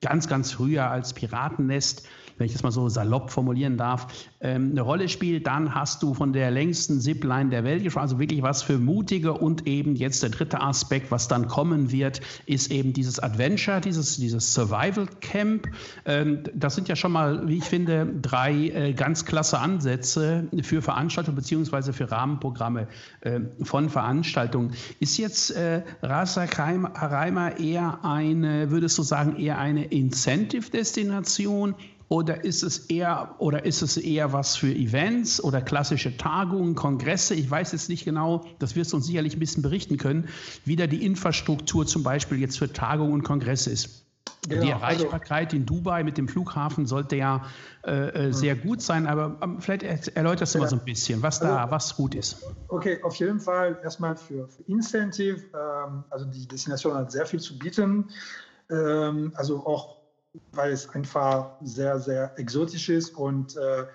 ganz, 0.00 0.28
ganz 0.28 0.52
früher 0.52 0.90
als 0.90 1.12
Piratennest 1.12 2.08
wenn 2.36 2.46
ich 2.46 2.52
das 2.52 2.62
mal 2.62 2.70
so 2.70 2.88
salopp 2.88 3.30
formulieren 3.30 3.76
darf, 3.76 4.06
ähm, 4.40 4.70
eine 4.72 4.82
Rolle 4.82 5.08
spielt, 5.08 5.46
dann 5.46 5.74
hast 5.74 6.02
du 6.02 6.14
von 6.14 6.32
der 6.32 6.50
längsten 6.50 7.00
Zipline 7.00 7.50
der 7.50 7.64
Welt 7.64 7.82
gesprochen. 7.82 8.02
Also 8.02 8.18
wirklich 8.18 8.42
was 8.42 8.62
für 8.62 8.78
Mutige 8.78 9.32
und 9.32 9.66
eben 9.66 9.96
jetzt 9.96 10.22
der 10.22 10.30
dritte 10.30 10.60
Aspekt, 10.60 11.10
was 11.10 11.28
dann 11.28 11.48
kommen 11.48 11.92
wird, 11.92 12.20
ist 12.46 12.70
eben 12.70 12.92
dieses 12.92 13.18
Adventure, 13.18 13.80
dieses, 13.80 14.16
dieses 14.16 14.54
Survival 14.54 15.06
Camp. 15.20 15.68
Ähm, 16.04 16.42
das 16.54 16.74
sind 16.74 16.88
ja 16.88 16.96
schon 16.96 17.12
mal, 17.12 17.48
wie 17.48 17.58
ich 17.58 17.64
finde, 17.64 18.06
drei 18.20 18.52
äh, 18.52 18.92
ganz 18.92 19.24
klasse 19.24 19.58
Ansätze 19.58 20.48
für 20.62 20.82
Veranstaltungen 20.82 21.36
beziehungsweise 21.36 21.92
für 21.92 22.10
Rahmenprogramme 22.10 22.88
äh, 23.20 23.40
von 23.62 23.88
Veranstaltungen. 23.88 24.72
Ist 25.00 25.18
jetzt 25.18 25.50
äh, 25.50 25.82
Rasa 26.02 26.44
Reimer 26.44 27.58
eher 27.58 28.04
eine, 28.04 28.70
würdest 28.70 28.98
du 28.98 29.02
sagen, 29.02 29.36
eher 29.36 29.58
eine 29.58 29.84
Incentive-Destination? 29.84 31.74
Oder 32.08 32.44
ist 32.44 32.62
es 32.62 32.78
eher 32.90 33.34
oder 33.38 33.64
ist 33.64 33.82
es 33.82 33.96
eher 33.96 34.32
was 34.32 34.56
für 34.56 34.72
Events 34.72 35.42
oder 35.42 35.62
klassische 35.62 36.16
Tagungen, 36.16 36.74
Kongresse? 36.74 37.34
Ich 37.34 37.50
weiß 37.50 37.72
jetzt 37.72 37.88
nicht 37.88 38.04
genau, 38.04 38.44
das 38.58 38.76
wirst 38.76 38.92
du 38.92 38.96
uns 38.96 39.06
sicherlich 39.06 39.36
ein 39.36 39.40
bisschen 39.40 39.62
berichten 39.62 39.96
können, 39.96 40.28
wie 40.64 40.76
da 40.76 40.86
die 40.86 41.04
Infrastruktur 41.04 41.86
zum 41.86 42.02
Beispiel 42.02 42.38
jetzt 42.38 42.58
für 42.58 42.72
Tagungen 42.72 43.12
und 43.12 43.22
Kongresse 43.22 43.70
ist. 43.70 44.04
Genau, 44.48 44.62
die 44.62 44.72
also 44.72 44.84
Erreichbarkeit 44.84 45.46
also, 45.48 45.56
in 45.56 45.66
Dubai 45.66 46.04
mit 46.04 46.18
dem 46.18 46.28
Flughafen 46.28 46.86
sollte 46.86 47.16
ja 47.16 47.46
äh, 47.84 48.28
äh 48.28 48.32
sehr 48.32 48.54
gut 48.54 48.82
sein, 48.82 49.06
aber 49.06 49.38
ähm, 49.42 49.60
vielleicht 49.60 50.08
erläuterst 50.08 50.54
du 50.54 50.58
ja. 50.58 50.64
mal 50.64 50.68
so 50.68 50.76
ein 50.76 50.84
bisschen, 50.84 51.22
was 51.22 51.40
da 51.40 51.62
also, 51.62 51.70
was 51.70 51.96
gut 51.96 52.14
ist. 52.14 52.44
Okay, 52.68 53.02
auf 53.02 53.14
jeden 53.16 53.40
Fall 53.40 53.78
erstmal 53.82 54.16
für, 54.16 54.48
für 54.48 54.62
Incentive. 54.64 55.42
Ähm, 55.54 56.04
also 56.10 56.26
die 56.26 56.46
Destination 56.46 56.94
hat 56.94 57.10
sehr 57.10 57.26
viel 57.26 57.40
zu 57.40 57.58
bieten. 57.58 58.10
Ähm, 58.70 59.32
also 59.34 59.64
auch, 59.66 59.96
weil 60.52 60.72
es 60.72 60.88
einfach 60.90 61.52
sehr, 61.62 61.98
sehr 61.98 62.38
exotisch 62.38 62.88
ist 62.88 63.10
und 63.10 63.56
äh, 63.56 63.86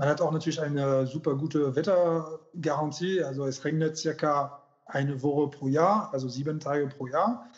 man 0.00 0.08
hat 0.08 0.22
auch 0.22 0.32
natürlich 0.32 0.60
eine 0.62 1.06
super 1.06 1.34
gute 1.34 1.76
Wettergarantie. 1.76 3.22
Also 3.22 3.44
es 3.44 3.62
regnet 3.66 3.98
circa 3.98 4.62
eine 4.86 5.22
Woche 5.22 5.50
pro 5.50 5.68
Jahr, 5.68 6.08
also 6.14 6.26
sieben 6.26 6.58
Tage 6.58 6.86
pro 6.86 7.06
Jahr. 7.06 7.50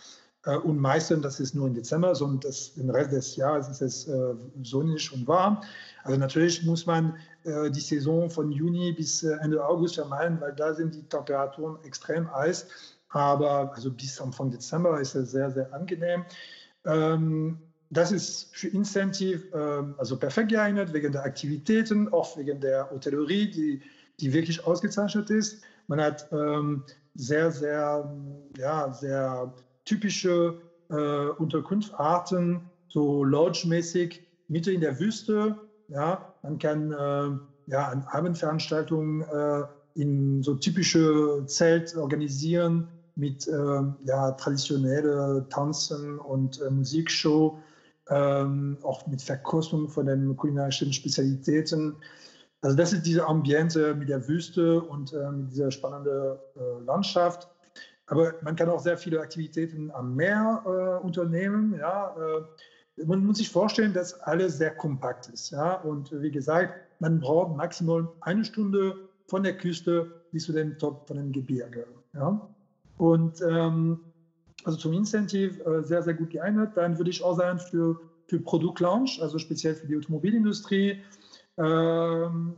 Äh, 0.44 0.56
und 0.56 0.78
meistens, 0.78 1.22
das 1.22 1.38
ist 1.38 1.54
nur 1.54 1.68
im 1.68 1.74
Dezember, 1.74 2.16
sondern 2.16 2.40
das, 2.40 2.74
den 2.74 2.90
Rest 2.90 3.12
des 3.12 3.36
Jahres 3.36 3.68
ist 3.68 3.80
es 3.80 4.08
äh, 4.08 4.34
sonnig 4.64 5.12
und 5.12 5.28
warm. 5.28 5.62
Also 6.02 6.18
natürlich 6.18 6.64
muss 6.64 6.84
man 6.84 7.16
äh, 7.44 7.70
die 7.70 7.80
Saison 7.80 8.28
von 8.28 8.50
Juni 8.50 8.92
bis 8.92 9.22
äh, 9.22 9.36
Ende 9.40 9.64
August 9.64 9.94
vermeiden, 9.94 10.40
weil 10.40 10.52
da 10.52 10.74
sind 10.74 10.96
die 10.96 11.04
Temperaturen 11.04 11.78
extrem 11.84 12.28
heiß. 12.34 12.66
Aber 13.10 13.72
also 13.72 13.92
bis 13.92 14.20
Anfang 14.20 14.50
Dezember 14.50 15.00
ist 15.00 15.14
es 15.14 15.30
sehr, 15.30 15.50
sehr 15.50 15.72
angenehm. 15.72 16.24
Ähm, 16.84 17.60
das 17.92 18.11
ist 18.11 18.49
für 18.52 18.68
Incentive 18.68 19.46
ähm, 19.52 19.94
also 19.99 20.16
perfekt 20.16 20.49
geeignet, 20.49 20.92
wegen 20.92 21.12
der 21.12 21.25
Aktivitäten, 21.25 22.08
auch 22.08 22.37
wegen 22.37 22.58
der 22.61 22.90
Hotellerie, 22.90 23.50
die, 23.50 23.80
die 24.18 24.32
wirklich 24.32 24.64
ausgezeichnet 24.66 25.28
ist. 25.30 25.62
Man 25.88 26.00
hat 26.00 26.26
ähm, 26.32 26.82
sehr, 27.14 27.50
sehr, 27.50 28.11
ja, 28.56 28.90
sehr 28.92 29.52
typische 29.84 30.58
äh, 30.90 30.94
Unterkunftsarten, 30.94 32.62
so 32.88 33.25
lodge-mäßig, 33.25 34.22
Mitte 34.49 34.72
in 34.72 34.80
der 34.80 34.99
Wüste. 34.99 35.56
Ja, 35.88 36.34
man 36.42 36.58
kann 36.58 36.92
äh, 36.92 37.70
ja, 37.70 37.88
an 37.88 38.04
Abendveranstaltungen 38.06 39.22
äh, 39.22 39.64
in 39.94 40.42
so 40.42 40.54
typische 40.54 41.44
Zelt 41.46 41.94
organisieren 41.94 42.88
mit 43.16 43.46
äh, 43.46 43.82
ja, 44.04 44.30
traditionelle 44.32 45.46
Tanzen 45.50 46.18
und 46.18 46.61
äh, 46.62 46.70
Musikshow, 46.70 47.58
ähm, 48.11 48.78
auch 48.82 49.06
mit 49.06 49.23
Verkostung 49.23 49.88
von 49.88 50.06
den 50.06 50.37
kulinarischen 50.37 50.92
Spezialitäten. 50.92 51.97
Also 52.61 52.76
das 52.76 52.92
ist 52.92 53.06
diese 53.06 53.26
Ambiente 53.26 53.94
mit 53.94 54.09
der 54.09 54.26
Wüste 54.28 54.80
und 54.80 55.12
äh, 55.12 55.26
dieser 55.50 55.71
spannenden 55.71 56.38
äh, 56.56 56.85
Landschaft. 56.85 57.49
Aber 58.06 58.35
man 58.42 58.56
kann 58.56 58.68
auch 58.68 58.80
sehr 58.80 58.99
viele 58.99 59.21
Aktivitäten 59.21 59.90
am 59.92 60.14
Meer 60.14 60.62
äh, 60.64 61.04
unternehmen. 61.04 61.75
Ja, 61.78 62.14
äh, 62.16 63.04
man 63.04 63.25
muss 63.25 63.38
sich 63.38 63.50
vorstellen, 63.50 63.92
dass 63.92 64.14
alles 64.21 64.59
sehr 64.59 64.75
kompakt 64.75 65.28
ist. 65.28 65.50
Ja, 65.50 65.75
und 65.80 66.12
wie 66.21 66.30
gesagt, 66.30 66.75
man 67.00 67.21
braucht 67.21 67.56
maximal 67.56 68.09
eine 68.21 68.44
Stunde 68.44 68.94
von 69.26 69.42
der 69.42 69.56
Küste 69.56 70.12
bis 70.30 70.44
zu 70.44 70.52
dem 70.52 70.78
Top 70.78 71.09
von 71.09 71.16
dem 71.16 71.32
Gebirge. 71.32 71.87
Ja. 72.14 72.49
Und 72.99 73.40
ähm, 73.40 74.00
also 74.64 74.78
zum 74.78 74.92
Incentive 74.92 75.64
äh, 75.64 75.83
sehr, 75.83 76.02
sehr 76.02 76.14
gut 76.14 76.31
geeignet. 76.31 76.71
Dann 76.75 76.99
würde 76.99 77.11
ich 77.11 77.23
auch 77.23 77.37
sagen 77.37 77.59
für, 77.59 78.00
für 78.26 78.38
Produktlaunch, 78.38 79.21
also 79.21 79.38
speziell 79.38 79.75
für 79.75 79.87
die 79.87 79.97
Automobilindustrie. 79.97 81.02
Ähm, 81.59 82.54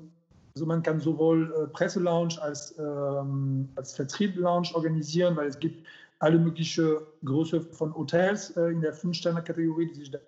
also 0.54 0.66
man 0.66 0.82
kann 0.82 1.00
sowohl 1.00 1.52
äh, 1.52 1.66
Presselaunch 1.68 2.40
als, 2.40 2.78
ähm, 2.78 3.68
als 3.76 3.94
Vertrieblaunch 3.94 4.75
organisieren, 4.75 5.37
weil 5.37 5.49
es 5.49 5.58
gibt 5.58 5.87
alle 6.20 6.38
möglichen 6.38 6.99
Größe 7.25 7.61
von 7.61 7.94
Hotels 7.94 8.50
äh, 8.56 8.68
in 8.68 8.80
der 8.80 8.92
Fünf-Sterne-Kategorie, 8.92 9.87
die 9.88 9.94
sich 9.94 10.11
da 10.11 10.18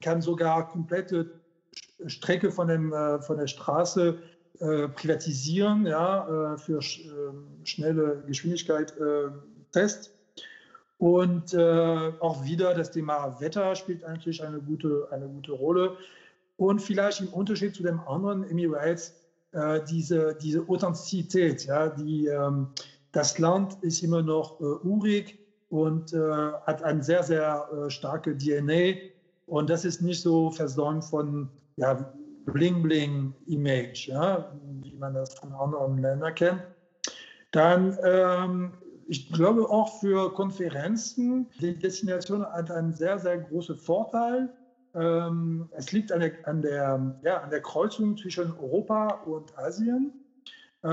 kann 0.00 0.22
sogar 0.22 0.68
komplette 0.68 1.40
Strecke 2.06 2.52
von, 2.52 2.68
dem, 2.68 2.94
von 3.22 3.38
der 3.38 3.48
Straße 3.48 4.22
äh, 4.60 4.88
privatisieren, 4.88 5.86
ja, 5.86 6.54
äh, 6.54 6.58
für 6.58 6.80
sch, 6.80 7.06
äh, 7.06 7.64
schnelle 7.64 8.22
Geschwindigkeit 8.26 8.94
Test. 9.72 10.12
Und 10.98 11.52
äh, 11.52 12.12
auch 12.20 12.42
wieder 12.44 12.72
das 12.72 12.90
Thema 12.90 13.38
Wetter 13.40 13.74
spielt 13.74 14.02
eigentlich 14.04 14.42
eine 14.42 14.58
gute, 14.58 15.08
eine 15.10 15.28
gute 15.28 15.52
Rolle. 15.52 15.96
Und 16.56 16.80
vielleicht 16.80 17.20
im 17.20 17.28
Unterschied 17.28 17.74
zu 17.74 17.82
den 17.82 17.98
anderen 17.98 18.44
Emirates, 18.44 19.14
äh, 19.52 19.80
diese, 19.90 20.34
diese 20.40 20.66
Authentizität, 20.68 21.66
ja, 21.66 21.88
die, 21.88 22.28
ähm, 22.28 22.68
das 23.12 23.38
Land 23.38 23.76
ist 23.82 24.02
immer 24.02 24.22
noch 24.22 24.58
äh, 24.60 24.64
urig 24.86 25.38
und 25.68 26.12
hat 26.12 26.84
eine 26.84 27.02
sehr, 27.02 27.24
sehr 27.24 27.68
starke 27.88 28.38
DNA. 28.38 29.00
Und 29.46 29.68
das 29.68 29.84
ist 29.84 30.00
nicht 30.00 30.22
so 30.22 30.48
versäumt 30.52 31.04
von 31.04 31.48
ja, 31.76 32.14
Bling-Bling-Image, 32.46 34.08
ja, 34.08 34.52
wie 34.82 34.96
man 34.96 35.14
das 35.14 35.34
von 35.34 35.52
anderen 35.52 35.98
Ländern 35.98 36.34
kennt. 36.34 36.62
Dann 37.52 37.96
ähm, 38.02 38.72
ich 39.08 39.32
glaube 39.32 39.68
auch 39.70 40.00
für 40.00 40.32
Konferenzen, 40.34 41.46
die 41.60 41.78
Destination 41.78 42.44
hat 42.44 42.70
einen 42.70 42.92
sehr, 42.92 43.18
sehr 43.18 43.38
großen 43.38 43.76
Vorteil. 43.76 44.48
Ähm, 44.94 45.68
es 45.72 45.92
liegt 45.92 46.10
an 46.10 46.20
der, 46.20 46.32
an, 46.44 46.62
der, 46.62 47.16
ja, 47.22 47.38
an 47.38 47.50
der 47.50 47.60
Kreuzung 47.60 48.16
zwischen 48.16 48.52
Europa 48.58 49.08
und 49.26 49.56
Asien 49.58 50.12
äh, 50.82 50.88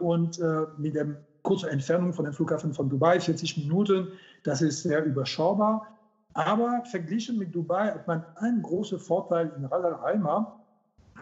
und 0.00 0.38
äh, 0.40 0.66
mit 0.76 0.94
der 0.94 1.06
kurzen 1.42 1.70
Entfernung 1.70 2.12
von 2.12 2.26
dem 2.26 2.34
Flughafen 2.34 2.74
von 2.74 2.90
Dubai, 2.90 3.18
40 3.18 3.56
Minuten, 3.58 4.08
das 4.42 4.60
ist 4.60 4.82
sehr 4.82 5.04
überschaubar. 5.04 5.86
Aber 6.34 6.82
verglichen 6.84 7.38
mit 7.38 7.54
Dubai 7.54 7.92
hat 7.92 8.06
man 8.06 8.24
einen 8.36 8.60
großen 8.60 8.98
Vorteil 8.98 9.50
in 9.56 9.64
Ras 9.64 9.84
Al 9.84 9.98
Khaimah, 9.98 10.57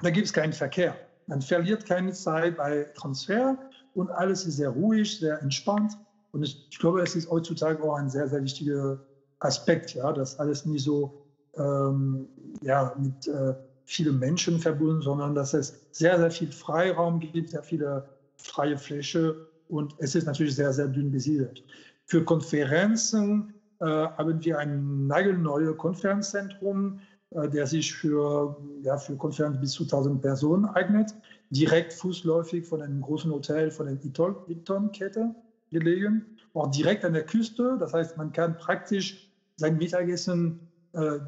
da 0.02 0.10
gibt 0.10 0.26
es 0.26 0.32
keinen 0.32 0.52
Verkehr. 0.52 0.96
Man 1.26 1.42
verliert 1.42 1.86
keine 1.86 2.12
Zeit 2.12 2.56
bei 2.56 2.84
Transfer 2.94 3.58
und 3.94 4.10
alles 4.10 4.46
ist 4.46 4.56
sehr 4.56 4.70
ruhig, 4.70 5.18
sehr 5.18 5.40
entspannt. 5.42 5.92
Und 6.32 6.42
ich, 6.42 6.78
glaube, 6.78 7.02
es 7.02 7.16
ist 7.16 7.30
heutzutage 7.30 7.82
auch 7.82 7.96
ein 7.96 8.10
sehr, 8.10 8.28
sehr 8.28 8.42
wichtiger 8.42 8.98
Aspekt, 9.40 9.94
ja, 9.94 10.12
dass 10.12 10.38
alles 10.38 10.66
nicht 10.66 10.84
so 10.84 11.24
ähm, 11.56 12.28
ja, 12.62 12.94
mit 12.98 13.26
äh, 13.26 13.54
vielen 13.84 14.18
Menschen 14.18 14.58
verbunden, 14.58 15.02
sondern 15.02 15.34
dass 15.34 15.54
es 15.54 15.74
sehr, 15.92 16.18
sehr 16.18 16.30
viel 16.30 16.52
Freiraum 16.52 17.20
gibt, 17.20 17.50
sehr 17.50 17.62
viele 17.62 18.08
freie 18.36 18.76
Fläche 18.76 19.34
und 19.68 19.94
es 19.98 20.14
ist 20.14 20.26
natürlich 20.26 20.54
sehr, 20.54 20.72
sehr 20.72 20.88
dünn 20.88 21.10
besiedelt. 21.10 21.64
Für 22.04 22.22
Konferenzen 22.22 23.54
äh, 23.80 23.84
haben 23.84 24.44
wir 24.44 24.58
ein 24.58 25.06
nagelneues 25.06 25.76
Konferenzzentrum, 25.76 27.00
der 27.32 27.66
sich 27.66 27.92
für, 27.92 28.56
ja, 28.82 28.96
für 28.96 29.16
Konferenzen 29.16 29.60
bis 29.60 29.72
zu 29.72 29.84
1000 29.84 30.22
Personen 30.22 30.64
eignet, 30.64 31.14
direkt 31.50 31.92
fußläufig 31.92 32.66
von 32.66 32.82
einem 32.82 33.00
großen 33.00 33.30
Hotel, 33.30 33.70
von 33.70 33.86
der 33.86 33.96
Eaton-Kette 34.04 35.34
gelegen, 35.70 36.24
auch 36.54 36.70
direkt 36.70 37.04
an 37.04 37.12
der 37.12 37.24
Küste. 37.24 37.76
Das 37.78 37.92
heißt, 37.92 38.16
man 38.16 38.32
kann 38.32 38.56
praktisch 38.56 39.30
sein 39.56 39.76
Mittagessen 39.76 40.60
äh, 40.92 41.18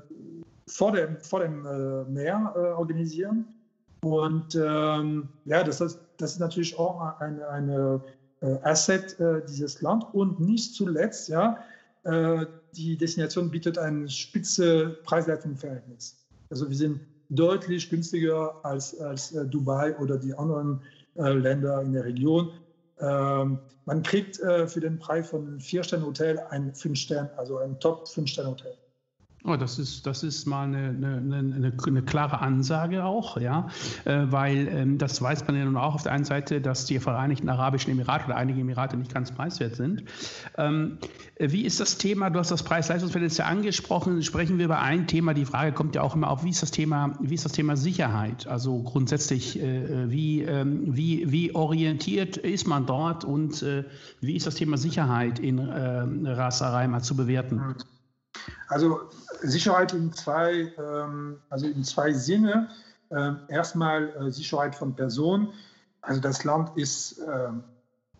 vor 0.67 0.93
dem, 0.93 1.19
vor 1.21 1.41
dem 1.41 1.67
äh, 1.67 2.05
Meer 2.05 2.53
äh, 2.55 2.59
organisieren. 2.59 3.47
Und 4.03 4.55
ähm, 4.55 5.29
ja, 5.45 5.65
das 5.65 5.81
ist, 5.81 5.99
das 6.19 6.33
ist 6.33 6.39
natürlich 6.39 6.79
auch 6.79 7.19
eine, 7.21 7.49
eine 7.49 8.01
äh, 8.41 8.57
Asset 8.63 9.19
äh, 9.19 9.45
dieses 9.49 9.83
Land. 9.83 10.05
Und 10.13 10.41
nicht 10.41 10.75
zuletzt, 10.75 11.29
ja, 11.29 11.55
äh, 11.55 11.78
die 12.75 12.97
Destination 12.97 13.51
bietet 13.51 13.77
ein 13.79 14.09
spitze 14.09 14.99
Preis-Leistung-Verhältnis. 15.05 16.17
Also 16.51 16.69
wir 16.69 16.77
sind 16.77 17.01
deutlich 17.29 17.91
günstiger 17.91 18.55
als, 18.65 18.99
als 19.01 19.37
Dubai 19.51 19.97
oder 19.99 20.17
die 20.17 20.33
anderen 20.35 20.81
Länder 21.15 21.83
in 21.83 21.93
der 21.93 22.05
Region. 22.05 22.53
Ähm, 23.01 23.59
man 23.85 24.03
kriegt 24.03 24.41
äh, 24.41 24.67
für 24.67 24.81
den 24.81 24.99
Preis 24.99 25.31
von 25.31 25.47
einem 25.47 25.61
Vier-Sterne-Hotel 25.61 26.39
ein 26.51 26.75
Fünf-Stern, 26.75 27.31
also 27.37 27.59
ein 27.59 27.79
Top-Fünf-Sterne-Hotel. 27.81 28.75
Oh, 29.45 29.55
das 29.55 29.79
ist, 29.79 30.05
das 30.05 30.25
ist 30.25 30.47
mal 30.47 30.65
eine, 30.65 30.89
eine, 30.89 31.39
eine, 31.39 31.73
eine 31.87 32.03
klare 32.03 32.41
Ansage 32.41 33.05
auch, 33.05 33.37
ja, 33.37 33.69
äh, 34.05 34.25
weil 34.31 34.67
ähm, 34.67 34.99
das 34.99 35.23
weiß 35.23 35.47
man 35.47 35.57
ja 35.57 35.65
nun 35.65 35.77
auch 35.77 35.95
auf 35.95 36.03
der 36.03 36.11
einen 36.11 36.25
Seite, 36.25 36.61
dass 36.61 36.87
die 36.87 36.99
Vereinigten 36.99 37.49
Arabischen 37.49 37.93
Emirate 37.93 38.27
oder 38.27 38.37
einige 38.37 38.61
Emirate 38.61 38.97
nicht 38.97 39.15
ganz 39.15 39.31
preiswert 39.31 39.77
sind. 39.77 40.03
Ähm, 40.57 40.99
wie 41.39 41.63
ist 41.63 41.79
das 41.79 41.99
Thema, 41.99 42.31
du 42.31 42.41
hast 42.41 42.51
das 42.51 42.65
Preis-Leistungsverhältnis 42.65 43.39
ja 43.39 43.45
angesprochen, 43.45 44.25
sprechen 44.25 44.59
wir 44.59 44.65
über 44.65 44.81
ein 44.81 45.07
Thema, 45.07 45.35
die 45.35 45.45
Frage 45.45 45.71
kommt 45.71 45.95
ja 45.95 46.03
auch 46.03 46.17
immer 46.17 46.31
auf, 46.31 46.43
wie 46.43 46.51
ist 46.51 46.63
das 46.63 46.73
Thema, 46.73 47.17
wie 47.21 47.35
ist 47.35 47.45
das 47.45 47.53
Thema 47.53 47.77
Sicherheit? 47.77 48.49
Also 48.49 48.83
grundsätzlich, 48.83 49.63
äh, 49.63 50.11
wie, 50.11 50.43
ähm, 50.43 50.97
wie, 50.97 51.31
wie 51.31 51.55
orientiert 51.55 52.37
ist 52.39 52.67
man 52.67 52.87
dort 52.87 53.25
und 53.25 53.63
äh, 53.63 53.85
wie 54.21 54.35
ist 54.35 54.49
das 54.49 54.57
Thema 54.57 54.77
Sicherheit 54.79 55.39
in 55.39 55.59
äh, 55.59 56.31
Ras 56.33 56.61
Araima 56.61 57.03
zu 57.03 57.15
bewerten? 57.15 57.77
Also 58.69 59.01
Sicherheit 59.43 59.93
in 59.93 60.13
zwei, 60.13 60.73
ähm, 60.79 61.39
also 61.51 61.67
in 61.67 61.85
zwei 61.85 62.13
Sinne. 62.13 62.69
Ähm, 63.11 63.39
erstmal 63.49 64.09
äh, 64.11 64.31
Sicherheit 64.31 64.75
von 64.75 64.95
Personen. 64.95 65.49
Also 66.03 66.21
das 66.21 66.45
Land 66.45 66.77
ist, 66.77 67.19
ähm, 67.21 67.65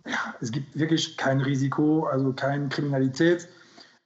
ja, 0.07 0.35
es 0.41 0.51
gibt 0.51 0.79
wirklich 0.79 1.17
kein 1.17 1.41
Risiko, 1.41 2.07
also 2.07 2.33
keine 2.33 2.69
Kriminalität. 2.69 3.49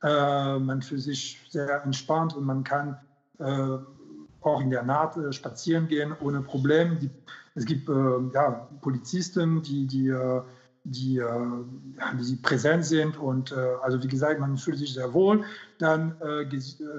Äh, 0.03 0.59
man 0.59 0.83
fühlt 0.83 1.03
sich 1.03 1.41
sehr 1.49 1.85
entspannt 1.85 2.35
und 2.35 2.45
man 2.45 2.65
kann 2.65 2.99
äh, 3.39 3.79
auch 4.41 4.61
in 4.61 4.71
der 4.71 4.83
Naht 4.83 5.17
spazieren 5.35 5.87
gehen 5.87 6.13
ohne 6.21 6.41
Problem. 6.41 6.99
Es 7.55 7.65
gibt 7.65 7.89
ja, 7.89 8.69
Polizisten, 8.81 9.63
die, 9.63 9.87
die, 9.87 10.13
die, 10.85 11.19
äh, 11.19 11.29
die 12.21 12.37
präsent 12.37 12.85
sind 12.85 13.19
und 13.19 13.53
also 13.83 14.03
wie 14.03 14.09
gesagt, 14.09 14.41
man 14.41 14.57
fühlt 14.57 14.79
sich 14.79 14.95
sehr 14.95 15.13
wohl. 15.13 15.45
Dann 15.79 16.15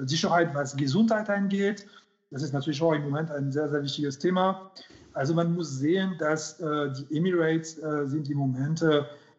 Sicherheit, 0.04 0.54
was 0.54 0.76
Gesundheit 0.76 1.28
angeht. 1.30 1.86
Das 2.30 2.42
ist 2.42 2.52
natürlich 2.52 2.82
auch 2.82 2.92
im 2.92 3.02
Moment 3.02 3.30
ein 3.30 3.52
sehr, 3.52 3.68
sehr 3.68 3.82
wichtiges 3.82 4.18
Thema. 4.18 4.70
Also 5.12 5.34
man 5.34 5.54
muss 5.54 5.78
sehen, 5.78 6.16
dass 6.18 6.58
die 6.58 7.16
Emirates 7.16 7.80
sind 8.04 8.28
im 8.30 8.38
Moment 8.38 8.84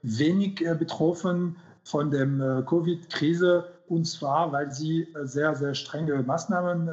wenig 0.03 0.63
betroffen 0.79 1.55
von 1.83 2.11
der 2.11 2.63
Covid-Krise 2.67 3.65
und 3.87 4.05
zwar, 4.05 4.51
weil 4.51 4.71
sie 4.71 5.07
sehr, 5.23 5.55
sehr 5.55 5.73
strenge 5.73 6.21
Maßnahmen 6.23 6.89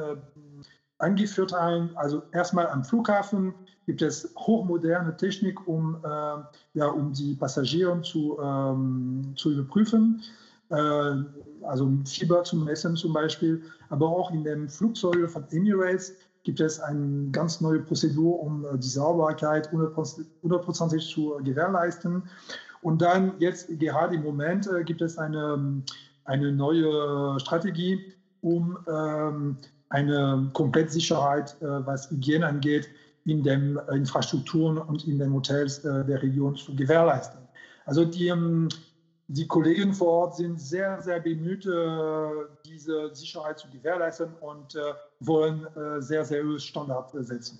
angeführt 0.97 1.53
haben. 1.53 1.91
Also 1.95 2.23
erstmal 2.31 2.67
am 2.67 2.83
Flughafen 2.83 3.53
gibt 3.85 4.01
es 4.01 4.33
hochmoderne 4.37 5.15
Technik, 5.17 5.67
um, 5.67 5.97
äh, 6.03 6.77
ja, 6.77 6.87
um 6.87 7.13
die 7.13 7.35
Passagiere 7.35 8.01
zu, 8.01 8.37
ähm, 8.41 9.33
zu 9.35 9.51
überprüfen. 9.51 10.21
Äh, 10.69 10.75
also 11.63 11.91
Fieber 12.05 12.43
zu 12.43 12.57
messen 12.57 12.95
zum 12.95 13.13
Beispiel. 13.13 13.61
Aber 13.89 14.07
auch 14.07 14.31
in 14.31 14.43
den 14.43 14.69
Flugzeugen 14.69 15.27
von 15.27 15.45
Emirates 15.51 16.13
gibt 16.43 16.59
es 16.59 16.79
eine 16.79 17.29
ganz 17.31 17.61
neue 17.61 17.79
Prozedur, 17.79 18.41
um 18.41 18.65
äh, 18.65 18.77
die 18.77 18.87
Sauberkeit 18.87 19.71
hundertprozentig 19.71 21.09
zu 21.09 21.37
gewährleisten. 21.43 22.23
Und 22.81 23.01
dann 23.01 23.33
jetzt 23.39 23.67
gerade 23.79 24.15
im 24.15 24.23
Moment 24.23 24.67
äh, 24.67 24.83
gibt 24.83 25.01
es 25.01 25.17
eine, 25.17 25.83
eine 26.25 26.51
neue 26.51 27.39
Strategie, 27.39 28.13
um 28.41 28.77
ähm, 28.87 29.57
eine 29.89 30.49
Komplettsicherheit, 30.53 31.55
äh, 31.61 31.85
was 31.85 32.09
Hygiene 32.09 32.45
angeht, 32.45 32.89
in 33.25 33.43
den 33.43 33.77
äh, 33.77 33.95
Infrastrukturen 33.95 34.77
und 34.77 35.07
in 35.07 35.19
den 35.19 35.33
Hotels 35.33 35.79
äh, 35.79 36.05
der 36.05 36.21
Region 36.21 36.55
zu 36.55 36.75
gewährleisten. 36.75 37.39
Also 37.85 38.05
die, 38.05 38.27
ähm, 38.27 38.69
die 39.27 39.47
Kollegen 39.47 39.93
vor 39.93 40.07
Ort 40.07 40.35
sind 40.37 40.59
sehr, 40.59 41.01
sehr 41.01 41.19
bemüht, 41.19 41.65
diese 42.65 43.15
Sicherheit 43.15 43.57
zu 43.57 43.69
gewährleisten 43.69 44.33
und 44.41 44.77
wollen 45.21 45.65
sehr, 45.99 46.25
sehr 46.25 46.43
hohe 46.43 46.59
Standards 46.59 47.13
setzen. 47.13 47.57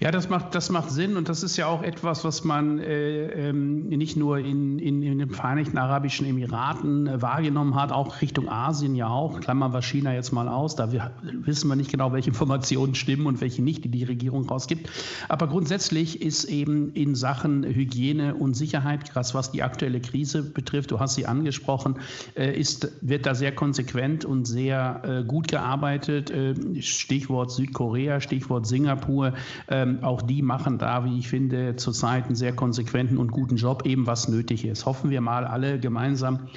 Ja, 0.00 0.10
das 0.10 0.28
macht, 0.28 0.54
das 0.54 0.70
macht 0.70 0.90
Sinn 0.90 1.16
und 1.16 1.28
das 1.28 1.42
ist 1.42 1.56
ja 1.56 1.66
auch 1.66 1.82
etwas, 1.82 2.24
was 2.24 2.44
man 2.44 2.78
äh, 2.78 3.48
ähm, 3.48 3.88
nicht 3.88 4.16
nur 4.16 4.38
in, 4.38 4.78
in, 4.78 5.02
in, 5.02 5.18
den 5.18 5.30
Vereinigten 5.30 5.78
Arabischen 5.78 6.26
Emiraten 6.26 7.06
äh, 7.06 7.22
wahrgenommen 7.22 7.74
hat, 7.74 7.92
auch 7.92 8.20
Richtung 8.20 8.48
Asien 8.48 8.94
ja 8.94 9.08
auch. 9.08 9.40
Klammern 9.40 9.72
wir 9.72 9.82
China 9.82 10.12
jetzt 10.12 10.32
mal 10.32 10.48
aus, 10.48 10.76
da 10.76 10.90
wissen 11.22 11.68
wir 11.68 11.76
nicht 11.76 11.90
genau, 11.90 12.12
welche 12.12 12.30
Informationen 12.30 12.94
stimmen 12.94 13.26
und 13.26 13.40
welche 13.40 13.62
nicht, 13.62 13.84
die 13.84 13.88
die 13.88 14.04
Regierung 14.04 14.46
rausgibt. 14.46 14.90
Aber 15.28 15.46
grundsätzlich 15.46 16.20
ist 16.20 16.44
eben 16.44 16.92
in 16.92 17.14
Sachen 17.14 17.64
Hygiene 17.64 18.34
und 18.34 18.54
Sicherheit, 18.54 19.10
krass, 19.10 19.34
was 19.34 19.52
die 19.52 19.62
aktuelle 19.62 20.00
Krise 20.00 20.42
betrifft, 20.42 20.90
du 20.90 21.00
hast 21.00 21.14
sie 21.14 21.26
angesprochen, 21.26 21.96
äh, 22.34 22.58
ist, 22.58 22.92
wird 23.00 23.24
da 23.24 23.34
sehr 23.34 23.54
konsequent 23.54 24.24
und 24.24 24.46
sehr 24.46 25.02
äh, 25.04 25.24
gut 25.24 25.48
gearbeitet. 25.48 26.30
Äh, 26.30 26.54
Stichwort 26.82 27.50
Südkorea, 27.50 28.20
Stichwort 28.20 28.66
Singapur. 28.66 29.32
Ähm, 29.68 30.02
auch 30.02 30.22
die 30.22 30.42
machen 30.42 30.78
da, 30.78 31.04
wie 31.04 31.18
ich 31.18 31.28
finde, 31.28 31.76
zurzeit 31.76 32.26
einen 32.26 32.34
sehr 32.34 32.52
konsequenten 32.52 33.18
und 33.18 33.32
guten 33.32 33.56
Job, 33.56 33.86
eben 33.86 34.06
was 34.06 34.28
nötig 34.28 34.64
ist. 34.64 34.86
Hoffen 34.86 35.10
wir 35.10 35.20
mal 35.20 35.44
alle 35.44 35.78
gemeinsam, 35.78 36.48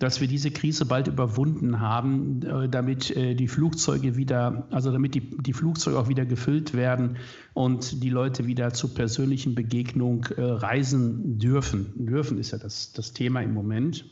dass 0.00 0.20
wir 0.20 0.28
diese 0.28 0.50
Krise 0.50 0.86
bald 0.86 1.08
überwunden 1.08 1.80
haben, 1.80 2.42
äh, 2.42 2.68
damit 2.68 3.14
äh, 3.14 3.34
die 3.34 3.48
Flugzeuge 3.48 4.16
wieder, 4.16 4.66
also 4.70 4.90
damit 4.90 5.14
die, 5.14 5.20
die 5.20 5.52
Flugzeuge 5.52 5.98
auch 5.98 6.08
wieder 6.08 6.24
gefüllt 6.24 6.74
werden 6.74 7.18
und 7.52 8.02
die 8.02 8.08
Leute 8.08 8.46
wieder 8.46 8.72
zur 8.72 8.94
persönlichen 8.94 9.54
Begegnung 9.54 10.24
äh, 10.36 10.42
reisen 10.42 11.38
dürfen. 11.38 11.92
Dürfen 12.06 12.38
ist 12.38 12.52
ja 12.52 12.58
das, 12.58 12.92
das 12.92 13.12
Thema 13.12 13.42
im 13.42 13.52
Moment. 13.52 14.06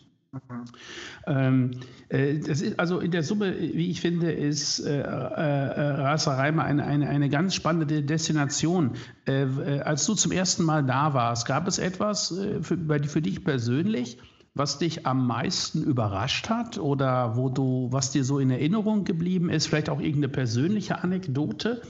Ähm, 1.26 1.70
äh, 2.10 2.32
ist, 2.34 2.78
also 2.78 3.00
in 3.00 3.10
der 3.10 3.22
Summe, 3.22 3.58
wie 3.58 3.90
ich 3.90 4.00
finde, 4.00 4.30
ist 4.30 4.80
äh, 4.80 5.00
äh, 5.00 5.02
Ras 5.02 6.28
Al 6.28 6.38
eine, 6.60 6.84
eine, 6.84 7.08
eine 7.08 7.28
ganz 7.28 7.54
spannende 7.54 8.02
Destination. 8.02 8.92
Äh, 9.26 9.44
äh, 9.44 9.80
als 9.80 10.04
du 10.04 10.14
zum 10.14 10.32
ersten 10.32 10.64
Mal 10.64 10.84
da 10.84 11.14
warst, 11.14 11.46
gab 11.46 11.66
es 11.66 11.78
etwas 11.78 12.30
äh, 12.32 12.62
für, 12.62 12.76
für 13.04 13.22
dich 13.22 13.42
persönlich, 13.42 14.18
was 14.54 14.78
dich 14.78 15.06
am 15.06 15.26
meisten 15.26 15.82
überrascht 15.82 16.50
hat 16.50 16.78
oder 16.78 17.36
wo 17.36 17.48
du, 17.48 17.88
was 17.90 18.10
dir 18.10 18.24
so 18.24 18.38
in 18.38 18.50
Erinnerung 18.50 19.04
geblieben 19.04 19.48
ist? 19.48 19.66
Vielleicht 19.66 19.88
auch 19.88 20.00
irgendeine 20.00 20.28
persönliche 20.28 21.02
Anekdote? 21.02 21.80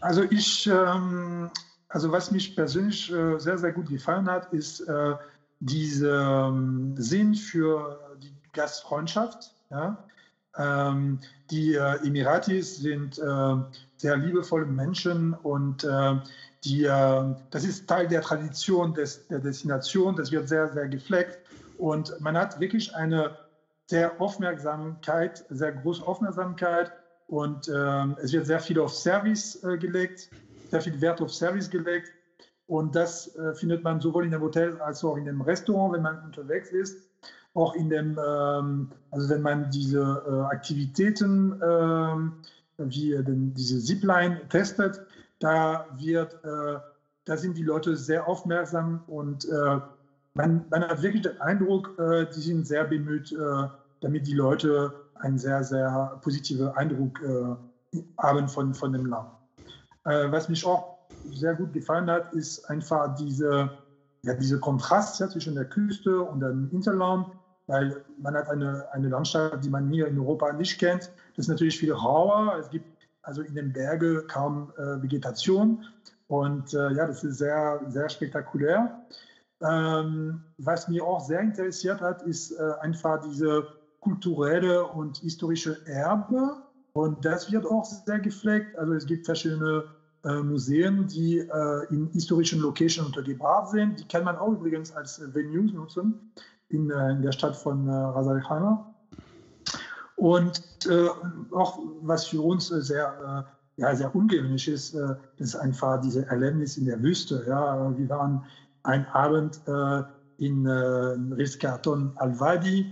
Also 0.00 0.22
ich, 0.28 0.66
ähm, 0.66 1.50
also 1.88 2.12
was 2.12 2.30
mich 2.30 2.54
persönlich 2.54 3.10
äh, 3.10 3.38
sehr, 3.38 3.56
sehr 3.56 3.72
gut 3.72 3.88
gefallen 3.88 4.28
hat, 4.28 4.52
ist 4.52 4.86
diesen 5.60 6.96
Sinn 6.96 7.34
für 7.34 8.16
die 8.22 8.34
Gastfreundschaft. 8.52 9.52
Ja? 9.70 10.04
Ähm, 10.56 11.20
die 11.50 11.74
äh, 11.74 12.06
Emiratis 12.06 12.76
sind 12.76 13.18
äh, 13.18 13.56
sehr 13.96 14.16
liebevolle 14.16 14.66
Menschen 14.66 15.34
und 15.34 15.84
äh, 15.84 16.16
die, 16.64 16.84
äh, 16.84 17.34
das 17.50 17.64
ist 17.64 17.88
Teil 17.88 18.08
der 18.08 18.22
Tradition 18.22 18.94
des, 18.94 19.26
der 19.28 19.38
Destination. 19.40 20.16
Das 20.16 20.32
wird 20.32 20.48
sehr, 20.48 20.72
sehr 20.72 20.88
gefleckt 20.88 21.38
und 21.78 22.20
man 22.20 22.36
hat 22.36 22.58
wirklich 22.60 22.94
eine 22.94 23.36
sehr 23.86 24.20
Aufmerksamkeit, 24.20 25.44
sehr 25.48 25.72
große 25.72 26.06
Aufmerksamkeit 26.06 26.92
und 27.26 27.68
ähm, 27.68 28.16
es 28.20 28.32
wird 28.32 28.46
sehr 28.46 28.60
viel 28.60 28.78
auf 28.80 28.94
Service 28.94 29.62
äh, 29.62 29.78
gelegt, 29.78 30.30
sehr 30.70 30.80
viel 30.80 31.00
Wert 31.00 31.20
auf 31.20 31.32
Service 31.32 31.70
gelegt 31.70 32.12
und 32.68 32.94
das 32.94 33.34
äh, 33.34 33.54
findet 33.54 33.82
man 33.82 33.98
sowohl 33.98 34.26
in 34.26 34.30
dem 34.30 34.42
Hotel 34.42 34.78
als 34.80 35.02
auch 35.02 35.16
in 35.16 35.24
dem 35.24 35.40
Restaurant, 35.40 35.94
wenn 35.94 36.02
man 36.02 36.18
unterwegs 36.18 36.70
ist. 36.70 36.98
Auch 37.54 37.74
in 37.74 37.88
dem, 37.88 38.18
ähm, 38.24 38.90
also 39.10 39.28
wenn 39.30 39.40
man 39.40 39.70
diese 39.70 40.22
äh, 40.26 40.54
Aktivitäten 40.54 41.58
ähm, 41.66 42.34
wie 42.76 43.16
den, 43.24 43.54
diese 43.54 43.80
Zipline 43.80 44.46
testet, 44.50 45.00
da 45.38 45.86
wird, 45.96 46.34
äh, 46.44 46.78
da 47.24 47.36
sind 47.38 47.56
die 47.56 47.62
Leute 47.62 47.96
sehr 47.96 48.28
aufmerksam 48.28 49.02
und 49.06 49.46
äh, 49.46 49.80
man, 50.34 50.66
man, 50.68 50.82
hat 50.86 51.00
wirklich 51.00 51.22
den 51.22 51.40
Eindruck, 51.40 51.98
äh, 51.98 52.26
die 52.26 52.40
sind 52.40 52.66
sehr 52.66 52.84
bemüht, 52.84 53.32
äh, 53.32 53.66
damit 54.00 54.26
die 54.26 54.34
Leute 54.34 54.92
einen 55.14 55.38
sehr, 55.38 55.64
sehr 55.64 56.18
positiven 56.20 56.68
Eindruck 56.68 57.18
haben 58.18 58.48
von, 58.48 58.72
von 58.72 58.92
dem 58.92 59.06
Land. 59.06 59.26
was 60.04 60.48
mich 60.48 60.64
auch 60.64 60.97
sehr 61.30 61.54
gut 61.54 61.72
gefallen 61.72 62.10
hat, 62.10 62.32
ist 62.32 62.64
einfach 62.68 63.14
diese, 63.14 63.70
ja, 64.22 64.34
dieser 64.34 64.58
Kontrast 64.58 65.18
ja, 65.20 65.28
zwischen 65.28 65.54
der 65.54 65.64
Küste 65.64 66.22
und 66.22 66.40
dem 66.40 66.68
Interland, 66.70 67.28
weil 67.66 68.02
man 68.18 68.34
hat 68.34 68.48
eine, 68.48 68.84
eine 68.92 69.08
Landschaft, 69.08 69.62
die 69.62 69.70
man 69.70 69.88
hier 69.90 70.06
in 70.06 70.18
Europa 70.18 70.52
nicht 70.52 70.78
kennt. 70.78 71.10
Das 71.34 71.44
ist 71.44 71.48
natürlich 71.48 71.78
viel 71.78 71.92
rauer. 71.92 72.56
Es 72.58 72.68
gibt 72.70 72.86
also 73.22 73.42
in 73.42 73.54
den 73.54 73.72
Bergen 73.72 74.26
kaum 74.26 74.72
äh, 74.76 75.02
Vegetation. 75.02 75.78
Und 76.28 76.72
äh, 76.72 76.92
ja, 76.92 77.06
das 77.06 77.22
ist 77.22 77.38
sehr, 77.38 77.80
sehr 77.86 78.08
spektakulär. 78.08 78.90
Ähm, 79.60 80.40
was 80.56 80.88
mich 80.88 81.02
auch 81.02 81.20
sehr 81.20 81.40
interessiert 81.40 82.00
hat, 82.00 82.22
ist 82.22 82.52
äh, 82.52 82.72
einfach 82.80 83.20
diese 83.20 83.66
kulturelle 84.00 84.86
und 84.86 85.18
historische 85.18 85.84
Erbe. 85.86 86.56
Und 86.92 87.24
das 87.24 87.50
wird 87.50 87.66
auch 87.66 87.84
sehr 87.84 88.20
gepflegt. 88.20 88.76
Also 88.76 88.94
es 88.94 89.06
gibt 89.06 89.26
verschiedene 89.26 89.84
Museen, 90.42 91.06
die 91.06 91.38
äh, 91.38 91.86
in 91.90 92.08
historischen 92.08 92.60
Locations 92.60 93.06
untergebracht 93.06 93.68
sind. 93.70 94.00
Die 94.00 94.08
kann 94.08 94.24
man 94.24 94.36
auch 94.36 94.52
übrigens 94.52 94.92
als 94.92 95.20
Venues 95.34 95.72
nutzen 95.72 96.32
in, 96.68 96.90
äh, 96.90 97.10
in 97.10 97.22
der 97.22 97.32
Stadt 97.32 97.56
von 97.56 97.88
äh, 97.88 98.40
Khaimah. 98.40 98.94
Und 100.16 100.60
äh, 100.88 101.08
auch 101.52 101.78
was 102.02 102.26
für 102.26 102.40
uns 102.40 102.66
sehr, 102.66 103.46
äh, 103.78 103.80
ja, 103.80 103.94
sehr 103.94 104.14
ungewöhnlich 104.14 104.66
ist, 104.66 104.94
äh, 104.94 105.14
ist 105.36 105.54
einfach 105.54 106.00
diese 106.00 106.26
Erlebnis 106.26 106.76
in 106.76 106.86
der 106.86 107.00
Wüste. 107.00 107.44
Ja. 107.46 107.96
Wir 107.96 108.08
waren 108.08 108.44
ein 108.82 109.06
Abend 109.08 109.60
in 110.38 110.66
äh, 110.66 110.70
Rizkarton 111.34 112.12
Al-Wadi. 112.16 112.86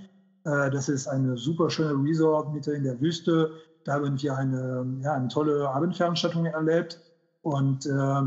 das 0.45 0.89
ist 0.89 1.07
eine 1.09 1.37
super 1.37 1.71
schöne 1.71 1.95
Resort 2.05 2.53
mitten 2.53 2.75
in 2.75 2.85
der 2.85 3.01
Wüste. 3.01 3.51
Da 3.85 3.95
haben 3.95 4.21
wir 4.21 4.37
eine, 4.37 4.87
ja, 5.03 5.15
eine 5.15 5.29
tolle 5.29 5.69
Abendveranstaltung 5.69 6.47
erlebt. 6.47 7.01
Und 7.47 7.87
äh, 7.87 8.23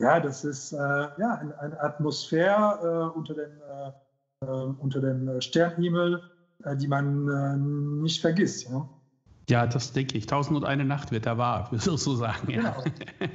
ja, 0.00 0.20
das 0.20 0.42
ist 0.42 0.72
äh, 0.72 0.76
ja, 0.78 1.34
eine, 1.38 1.58
eine 1.58 1.80
Atmosphäre 1.82 3.12
äh, 3.14 3.14
unter 3.14 3.34
dem, 3.34 3.60
äh, 3.60 4.46
äh, 4.46 4.74
unter 4.78 5.02
dem 5.02 5.38
Sternhimmel, 5.42 6.22
äh, 6.64 6.74
die 6.74 6.88
man 6.88 8.00
nicht 8.00 8.22
vergisst. 8.22 8.70
Ja? 8.70 8.88
Ja, 9.48 9.66
das 9.66 9.92
denke 9.92 10.16
ich. 10.16 10.26
Tausend 10.26 10.56
und 10.56 10.64
eine 10.64 10.84
Nacht 10.84 11.12
wird 11.12 11.26
da 11.26 11.36
wahr, 11.36 11.68
sozusagen. 11.72 12.50
Ja. 12.50 12.56
Genau. 12.60 12.84
Ja. 13.20 13.28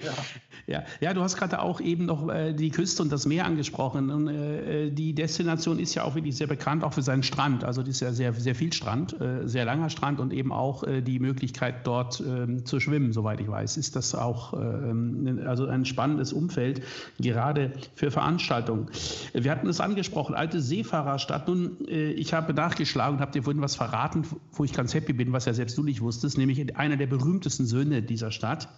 ja. 0.67 0.83
ja, 1.01 1.13
du 1.13 1.21
hast 1.21 1.37
gerade 1.37 1.61
auch 1.61 1.81
eben 1.81 2.05
noch 2.05 2.29
äh, 2.29 2.53
die 2.53 2.71
Küste 2.71 3.03
und 3.03 3.11
das 3.11 3.25
Meer 3.27 3.45
angesprochen. 3.45 4.09
Und, 4.09 4.27
äh, 4.27 4.87
äh, 4.87 4.91
die 4.91 5.13
Destination 5.13 5.77
ist 5.77 5.93
ja 5.93 6.03
auch 6.03 6.15
wirklich 6.15 6.35
sehr 6.35 6.47
bekannt, 6.47 6.83
auch 6.83 6.93
für 6.93 7.03
seinen 7.03 7.23
Strand. 7.23 7.63
Also 7.63 7.81
das 7.81 7.89
ist 7.89 7.99
ja 7.99 8.11
sehr, 8.11 8.33
sehr 8.33 8.55
viel 8.55 8.73
Strand, 8.73 9.19
äh, 9.21 9.47
sehr 9.47 9.65
langer 9.65 9.89
Strand 9.89 10.19
und 10.19 10.33
eben 10.33 10.51
auch 10.51 10.83
die 10.83 11.19
Möglichkeit, 11.19 11.85
dort 11.85 12.21
ähm, 12.25 12.65
zu 12.65 12.79
schwimmen, 12.79 13.13
soweit 13.13 13.39
ich 13.39 13.47
weiß. 13.47 13.77
Ist 13.77 13.95
das 13.95 14.15
auch 14.15 14.53
ähm, 14.53 15.41
also 15.45 15.67
ein 15.67 15.85
spannendes 15.85 16.33
Umfeld, 16.33 16.81
gerade 17.19 17.71
für 17.95 18.11
Veranstaltungen. 18.11 18.89
Wir 19.33 19.51
hatten 19.51 19.67
es 19.67 19.79
angesprochen, 19.79 20.35
alte 20.35 20.61
Seefahrerstadt. 20.61 21.47
Nun, 21.47 21.77
ich 21.87 22.33
habe 22.33 22.53
nachgeschlagen 22.53 23.17
und 23.17 23.21
habe 23.21 23.31
dir 23.31 23.43
vorhin 23.43 23.61
was 23.61 23.75
verraten, 23.75 24.23
wo 24.53 24.63
ich 24.63 24.73
ganz 24.73 24.93
happy 24.93 25.13
bin, 25.13 25.31
was 25.33 25.45
ja 25.45 25.53
selbst 25.53 25.77
du 25.77 25.83
nicht 25.83 25.98
wusstest, 26.01 26.37
nämlich 26.37 26.75
einer 26.77 26.97
der 26.97 27.07
berühmtesten 27.07 27.65
Söhne 27.65 28.01
dieser 28.01 28.31
Stadt 28.31 28.69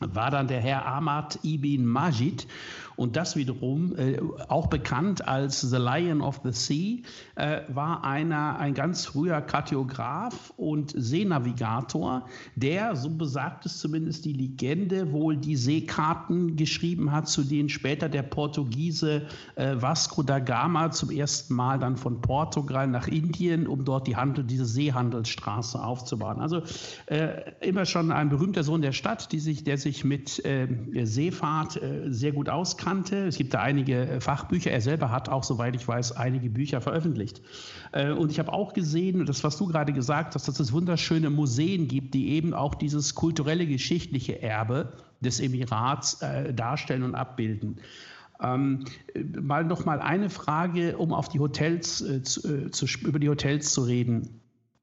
war 0.00 0.30
dann 0.30 0.48
der 0.48 0.60
Herr 0.60 0.86
Ahmad 0.86 1.38
Ibn 1.44 1.84
Majid 1.84 2.46
und 2.96 3.16
das 3.16 3.36
wiederum, 3.36 3.96
äh, 3.96 4.18
auch 4.48 4.66
bekannt 4.66 5.26
als 5.26 5.60
The 5.60 5.76
Lion 5.76 6.20
of 6.20 6.40
the 6.44 6.52
Sea, 6.52 6.98
äh, 7.36 7.62
war 7.68 8.04
einer, 8.04 8.58
ein 8.58 8.74
ganz 8.74 9.06
früher 9.06 9.40
Kartograf 9.40 10.52
und 10.56 10.92
Seenavigator, 10.96 12.26
der, 12.54 12.96
so 12.96 13.10
besagt 13.10 13.66
es 13.66 13.78
zumindest 13.78 14.24
die 14.24 14.32
Legende, 14.32 15.12
wohl 15.12 15.36
die 15.36 15.56
Seekarten 15.56 16.56
geschrieben 16.56 17.12
hat, 17.12 17.28
zu 17.28 17.42
denen 17.42 17.68
später 17.68 18.08
der 18.08 18.22
Portugiese 18.22 19.22
äh, 19.56 19.76
Vasco 19.76 20.22
da 20.22 20.38
Gama 20.38 20.90
zum 20.90 21.10
ersten 21.10 21.54
Mal 21.54 21.78
dann 21.78 21.96
von 21.96 22.20
Portugal 22.20 22.86
nach 22.86 23.08
Indien, 23.08 23.66
um 23.66 23.84
dort 23.84 24.06
die 24.06 24.16
Handel, 24.16 24.44
diese 24.44 24.66
Seehandelsstraße 24.66 25.82
aufzubauen. 25.82 26.40
Also 26.40 26.62
äh, 27.06 27.52
immer 27.60 27.86
schon 27.86 28.12
ein 28.12 28.28
berühmter 28.28 28.64
Sohn 28.64 28.82
der 28.82 28.92
Stadt, 28.92 29.32
die 29.32 29.38
sich, 29.38 29.64
der 29.64 29.78
sich 29.78 30.04
mit 30.04 30.44
äh, 30.44 30.68
Seefahrt 31.04 31.82
äh, 31.82 32.12
sehr 32.12 32.32
gut 32.32 32.48
auskennt 32.48 32.81
kannte. 32.82 33.26
Es 33.26 33.36
gibt 33.36 33.54
da 33.54 33.60
einige 33.60 34.06
äh, 34.06 34.20
Fachbücher. 34.20 34.70
Er 34.70 34.80
selber 34.80 35.10
hat 35.10 35.28
auch, 35.28 35.44
soweit 35.44 35.76
ich 35.76 35.86
weiß, 35.86 36.12
einige 36.12 36.50
Bücher 36.50 36.80
veröffentlicht. 36.80 37.42
Äh, 37.92 38.12
und 38.12 38.30
ich 38.30 38.38
habe 38.38 38.52
auch 38.52 38.72
gesehen, 38.72 39.24
das, 39.26 39.44
was 39.44 39.56
du 39.56 39.66
gerade 39.66 39.92
gesagt 39.92 40.34
hast, 40.34 40.48
dass 40.48 40.58
es 40.58 40.72
wunderschöne 40.72 41.30
Museen 41.30 41.88
gibt, 41.88 42.14
die 42.14 42.30
eben 42.30 42.54
auch 42.54 42.74
dieses 42.74 43.14
kulturelle, 43.14 43.66
geschichtliche 43.66 44.42
Erbe 44.42 44.92
des 45.20 45.40
Emirats 45.40 46.20
äh, 46.22 46.52
darstellen 46.52 47.04
und 47.04 47.14
abbilden. 47.14 47.78
Ähm, 48.42 48.84
mal 49.40 49.64
noch 49.64 49.84
mal 49.84 50.00
eine 50.00 50.28
Frage, 50.28 50.98
um 50.98 51.12
auf 51.12 51.28
die 51.28 51.38
Hotels 51.38 52.00
äh, 52.00 52.22
zu, 52.22 52.86
über 53.06 53.20
die 53.20 53.28
Hotels 53.28 53.72
zu 53.72 53.82
reden. 53.82 54.41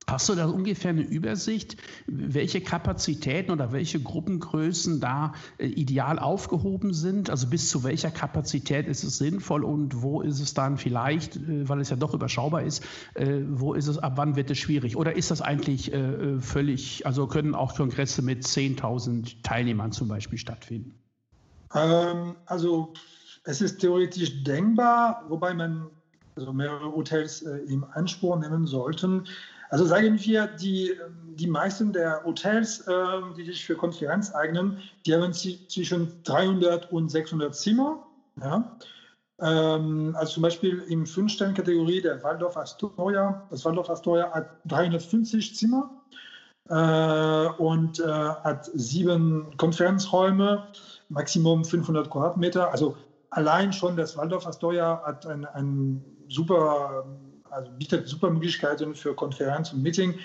Hast 0.09 0.27
du 0.27 0.33
da 0.33 0.47
ungefähr 0.47 0.89
eine 0.89 1.03
Übersicht, 1.03 1.77
welche 2.07 2.61
Kapazitäten 2.61 3.51
oder 3.51 3.71
welche 3.71 3.99
Gruppengrößen 3.99 4.99
da 4.99 5.33
äh, 5.59 5.67
ideal 5.67 6.17
aufgehoben 6.17 6.93
sind? 6.93 7.29
Also 7.29 7.47
bis 7.47 7.69
zu 7.69 7.83
welcher 7.83 8.09
Kapazität 8.09 8.87
ist 8.87 9.03
es 9.03 9.19
sinnvoll 9.19 9.63
und 9.63 10.01
wo 10.01 10.21
ist 10.21 10.39
es 10.39 10.55
dann 10.55 10.77
vielleicht, 10.77 11.35
äh, 11.35 11.69
weil 11.69 11.79
es 11.79 11.91
ja 11.91 11.95
doch 11.95 12.15
überschaubar 12.15 12.63
ist, 12.63 12.83
äh, 13.13 13.41
wo 13.49 13.75
ist 13.75 13.85
es, 13.85 13.99
ab 13.99 14.13
wann 14.15 14.35
wird 14.35 14.49
es 14.49 14.57
schwierig? 14.57 14.97
Oder 14.97 15.15
ist 15.15 15.29
das 15.29 15.41
eigentlich 15.41 15.91
völlig, 16.39 17.05
also 17.05 17.27
können 17.27 17.55
auch 17.55 17.75
Kongresse 17.75 18.21
mit 18.21 18.43
10.000 18.43 19.43
Teilnehmern 19.43 19.91
zum 19.91 20.07
Beispiel 20.07 20.37
stattfinden? 20.37 20.95
Ähm, 21.73 22.35
also 22.45 22.93
es 23.43 23.61
ist 23.61 23.79
theoretisch 23.79 24.43
denkbar, 24.43 25.23
wobei 25.29 25.53
man 25.53 25.87
also 26.35 26.53
mehrere 26.53 26.91
Hotels 26.91 27.41
im 27.41 27.83
Anspruch 27.93 28.39
nehmen 28.39 28.65
sollten. 28.65 29.25
Also 29.69 29.85
sagen 29.85 30.19
wir, 30.19 30.47
die, 30.47 30.91
die 31.35 31.47
meisten 31.47 31.93
der 31.93 32.23
Hotels, 32.23 32.81
äh, 32.87 32.93
die 33.37 33.45
sich 33.45 33.65
für 33.65 33.75
Konferenz 33.75 34.33
eignen, 34.33 34.79
die 35.05 35.13
haben 35.13 35.31
zwischen 35.33 36.11
300 36.23 36.91
und 36.91 37.09
600 37.09 37.55
Zimmer. 37.55 38.03
Ja? 38.41 38.77
Ähm, 39.41 40.15
also 40.17 40.33
zum 40.33 40.43
Beispiel 40.43 40.83
im 40.89 41.05
Fünf-Sterne-Kategorie 41.05 42.01
der 42.01 42.21
Waldorf 42.23 42.57
Astoria. 42.57 43.47
Das 43.51 43.63
Waldorf 43.63 43.89
Astoria 43.89 44.31
hat 44.31 44.49
350 44.65 45.55
Zimmer 45.55 45.89
äh, 46.69 47.47
und 47.61 47.99
äh, 47.99 48.03
hat 48.03 48.69
sieben 48.73 49.55
Konferenzräume, 49.57 50.67
Maximum 51.09 51.63
500 51.63 52.09
Quadratmeter. 52.09 52.71
Also 52.71 52.97
allein 53.29 53.71
schon 53.71 53.95
das 53.95 54.17
Waldorf 54.17 54.47
Astoria 54.47 55.01
hat 55.05 55.27
ein, 55.27 55.45
ein 55.45 56.03
super 56.27 57.05
also 57.51 57.71
bietet 57.77 58.07
super 58.07 58.29
Möglichkeiten 58.29 58.95
für 58.95 59.15
Konferenz 59.15 59.73
und 59.73 59.83
Meeting. 59.83 60.15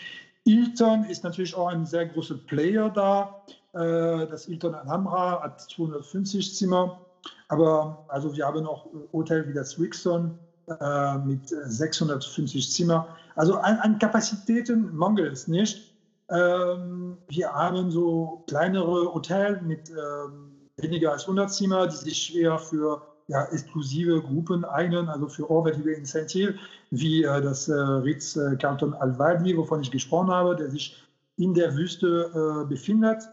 Hilton 0.47 1.05
ist 1.05 1.25
natürlich 1.25 1.55
auch 1.55 1.69
ein 1.69 1.87
sehr 1.87 2.07
großer 2.07 2.37
Player 2.47 2.91
da. 2.91 3.43
Äh, 3.73 4.27
das 4.27 4.45
Hilton 4.45 4.75
Alhambra 4.75 5.43
hat 5.43 5.61
250 5.61 6.55
Zimmer. 6.55 7.01
Aber 7.49 8.05
also 8.09 8.35
wir 8.37 8.47
haben 8.47 8.67
auch 8.67 8.87
Hotel 9.13 9.49
wie 9.49 9.55
das 9.55 9.81
Wixon 9.81 10.39
äh, 10.69 11.19
mit 11.19 11.49
650 11.49 12.73
Zimmer. 12.73 13.09
Also 13.37 13.57
an, 13.57 13.79
an 13.79 13.99
Kapazitäten 13.99 14.95
mangelt 14.95 15.33
es 15.33 15.49
nicht. 15.49 15.95
Ähm, 16.31 17.19
wir 17.29 17.53
haben 17.53 17.91
so 17.91 18.45
kleinere 18.47 19.13
Hotels 19.13 19.61
mit 19.63 19.91
ähm, 19.91 20.55
weniger 20.77 21.13
als 21.13 21.23
100 21.23 21.53
Zimmer, 21.53 21.87
die 21.87 21.97
sich 21.97 22.37
eher 22.37 22.59
für 22.59 23.03
ja, 23.29 23.45
exklusive 23.47 24.21
Gruppen 24.23 24.65
eignen, 24.65 25.09
also 25.09 25.29
für 25.29 25.49
hochwertige 25.49 25.93
Incentive, 25.93 26.55
wie 26.91 27.25
äh, 27.25 27.41
das 27.41 27.69
äh, 27.69 27.73
Ritz 27.73 28.37
äh, 28.37 28.57
Carlton 28.57 28.95
Al-Wadi, 28.95 29.57
wovon 29.57 29.81
ich 29.81 29.91
gesprochen 29.91 30.31
habe, 30.31 30.57
der 30.57 30.71
sich 30.71 31.03
in 31.37 31.55
der 31.55 31.75
Wüste 31.75 32.31
äh, 32.35 32.69
befindet. 32.69 33.29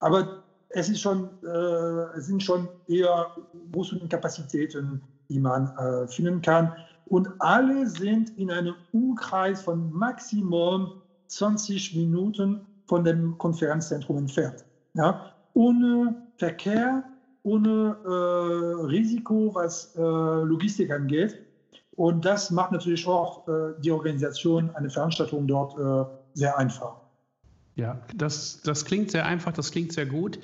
Aber 0.00 0.44
es, 0.70 0.88
ist 0.88 1.00
schon, 1.00 1.30
es 2.14 2.26
sind 2.26 2.42
schon 2.42 2.68
eher 2.86 3.26
große 3.72 3.98
Kapazitäten, 4.08 5.02
die 5.28 5.40
man 5.40 5.72
finden 6.08 6.42
kann. 6.42 6.72
Und 7.06 7.28
alle 7.38 7.86
sind 7.86 8.30
in 8.36 8.50
einem 8.50 8.74
Umkreis 8.92 9.62
von 9.62 9.90
maximum 9.90 10.92
20 11.28 11.96
Minuten 11.96 12.60
von 12.86 13.02
dem 13.02 13.36
Konferenzzentrum 13.38 14.18
entfernt. 14.18 14.66
Ja? 14.94 15.32
Ohne 15.54 16.14
Verkehr, 16.36 17.02
ohne 17.48 17.96
äh, 18.04 18.86
Risiko, 18.86 19.54
was 19.54 19.94
äh, 19.96 20.00
Logistik 20.00 20.90
angeht. 20.90 21.38
Und 21.96 22.24
das 22.24 22.50
macht 22.50 22.72
natürlich 22.72 23.06
auch 23.06 23.48
äh, 23.48 23.74
die 23.80 23.90
Organisation 23.90 24.70
einer 24.70 24.90
Veranstaltung 24.90 25.46
dort 25.46 25.78
äh, 25.78 26.10
sehr 26.34 26.56
einfach. 26.58 26.96
Ja, 27.74 28.00
das, 28.14 28.60
das 28.62 28.84
klingt 28.84 29.10
sehr 29.10 29.24
einfach, 29.24 29.52
das 29.52 29.70
klingt 29.70 29.92
sehr 29.92 30.06
gut. 30.06 30.38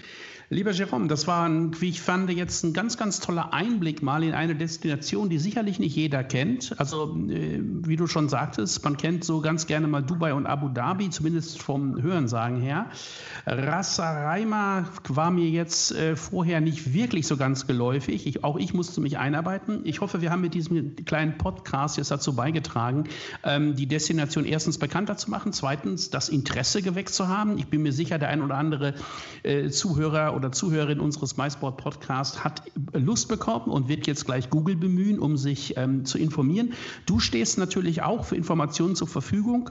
Lieber 0.51 0.73
Jerome, 0.73 1.09
das 1.09 1.27
war, 1.27 1.49
ein, 1.49 1.81
wie 1.81 1.89
ich 1.89 2.03
fand, 2.03 2.31
jetzt 2.31 2.65
ein 2.65 2.75
ganz, 2.75 2.99
ganz 2.99 3.19
toller 3.19 3.55
Einblick 3.55 4.03
mal 4.03 4.23
in 4.23 4.35
eine 4.35 4.55
Destination, 4.55 5.31
die 5.31 5.39
sicherlich 5.39 5.79
nicht 5.79 5.97
jeder 5.97 6.23
kennt. 6.23 6.79
Also, 6.79 7.17
äh, 7.31 7.61
wie 7.63 7.97
du 7.97 8.07
schon 8.07 8.29
sagtest, 8.29 8.85
man 8.85 8.99
kennt 8.99 9.25
so 9.25 9.41
ganz 9.41 9.67
gerne 9.67 9.87
mal 9.87 10.03
Dubai 10.03 10.35
und 10.35 10.47
Abu 10.47 10.69
Dhabi, 10.69 11.09
zumindest 11.09 11.63
vom 11.63 12.01
Hörensagen 12.01 12.61
her. 12.61 12.91
Ras 13.47 13.99
Araima 13.99 14.87
war 15.09 15.31
mir 15.31 15.49
jetzt 15.49 15.93
äh, 15.93 16.15
vorher 16.15 16.61
nicht 16.61 16.93
wirklich 16.93 17.27
so 17.27 17.39
ganz 17.39 17.67
geläufig. 17.67 18.27
Ich, 18.27 18.45
auch 18.45 18.59
ich 18.59 18.75
musste 18.75 19.01
mich 19.01 19.17
einarbeiten. 19.17 19.81
Ich 19.85 20.03
hoffe, 20.03 20.21
wir 20.21 20.31
haben 20.31 20.43
mit 20.43 20.53
diesem 20.53 20.95
kleinen 21.07 21.39
Podcast 21.39 21.97
jetzt 21.97 22.11
dazu 22.11 22.37
beigetragen, 22.37 23.05
ähm, 23.45 23.77
die 23.77 23.87
Destination 23.87 24.45
erstens 24.45 24.77
bekannter 24.79 25.17
zu 25.17 25.31
machen, 25.31 25.55
zweitens 25.55 26.11
das 26.11 26.29
Interesse 26.29 26.83
geweckt 26.83 27.11
zu 27.11 27.29
haben. 27.29 27.57
Ich 27.57 27.69
bin 27.69 27.83
mir 27.83 27.93
sicher, 27.93 28.19
der 28.19 28.29
ein 28.29 28.43
oder 28.43 28.57
andere 28.57 28.95
äh, 29.43 29.71
Oder 30.35 30.53
Zuhörerin 30.53 31.01
unseres 31.01 31.37
MySport 31.37 31.77
Podcasts 31.77 32.45
hat 32.45 32.63
Lust 32.93 33.29
bekommen 33.29 33.67
und 33.67 33.89
wird 33.89 34.07
jetzt 34.07 34.27
gleich 34.27 34.51
Google 34.51 34.77
bemühen, 34.77 35.19
um 35.19 35.37
sich 35.37 35.77
ähm, 35.77 36.05
zu 36.05 36.19
informieren. 36.19 36.73
Du 37.07 37.21
stehst 37.21 37.59
natürlich 37.59 38.03
auch 38.03 38.25
für 38.25 38.37
Informationen 38.37 38.97
zur 38.97 39.09
Verfügung. 39.09 39.71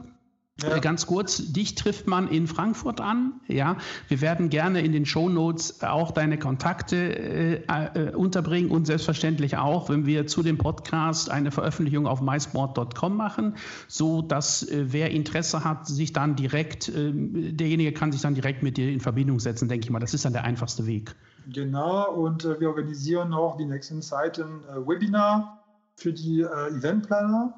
Ja. 0.61 0.75
Äh, 0.75 0.81
ganz 0.81 1.07
kurz, 1.07 1.51
dich 1.51 1.73
trifft 1.73 2.05
man 2.07 2.27
in 2.27 2.45
Frankfurt 2.45 3.01
an. 3.01 3.41
Ja, 3.47 3.77
wir 4.07 4.21
werden 4.21 4.49
gerne 4.49 4.81
in 4.81 4.91
den 4.91 5.05
Show 5.05 5.27
Notes 5.27 5.81
auch 5.81 6.11
deine 6.11 6.37
Kontakte 6.37 6.95
äh, 6.95 7.63
äh, 7.65 8.13
unterbringen 8.13 8.69
und 8.69 8.85
selbstverständlich 8.85 9.57
auch, 9.57 9.89
wenn 9.89 10.05
wir 10.05 10.27
zu 10.27 10.43
dem 10.43 10.59
Podcast 10.59 11.31
eine 11.31 11.49
Veröffentlichung 11.49 12.05
auf 12.05 12.21
mysport.com 12.21 13.17
machen, 13.17 13.55
so 13.87 14.21
dass 14.21 14.61
äh, 14.61 14.85
wer 14.89 15.09
Interesse 15.09 15.63
hat, 15.63 15.87
sich 15.87 16.13
dann 16.13 16.35
direkt, 16.35 16.87
äh, 16.87 17.11
derjenige 17.13 17.91
kann 17.91 18.11
sich 18.11 18.21
dann 18.21 18.35
direkt 18.35 18.61
mit 18.61 18.77
dir 18.77 18.91
in 18.91 18.99
Verbindung 18.99 19.39
setzen, 19.39 19.67
denke 19.69 19.85
ich 19.85 19.89
mal. 19.89 19.99
Das 19.99 20.13
ist 20.13 20.23
dann 20.23 20.33
der 20.33 20.43
einfachste 20.43 20.85
Weg. 20.85 21.15
Genau, 21.51 22.11
und 22.11 22.45
äh, 22.45 22.59
wir 22.59 22.69
organisieren 22.69 23.33
auch 23.33 23.57
die 23.57 23.65
nächsten 23.65 24.03
Zeiten 24.03 24.61
Webinar 24.85 25.63
für 25.95 26.13
die 26.13 26.41
Eventplaner. 26.41 27.53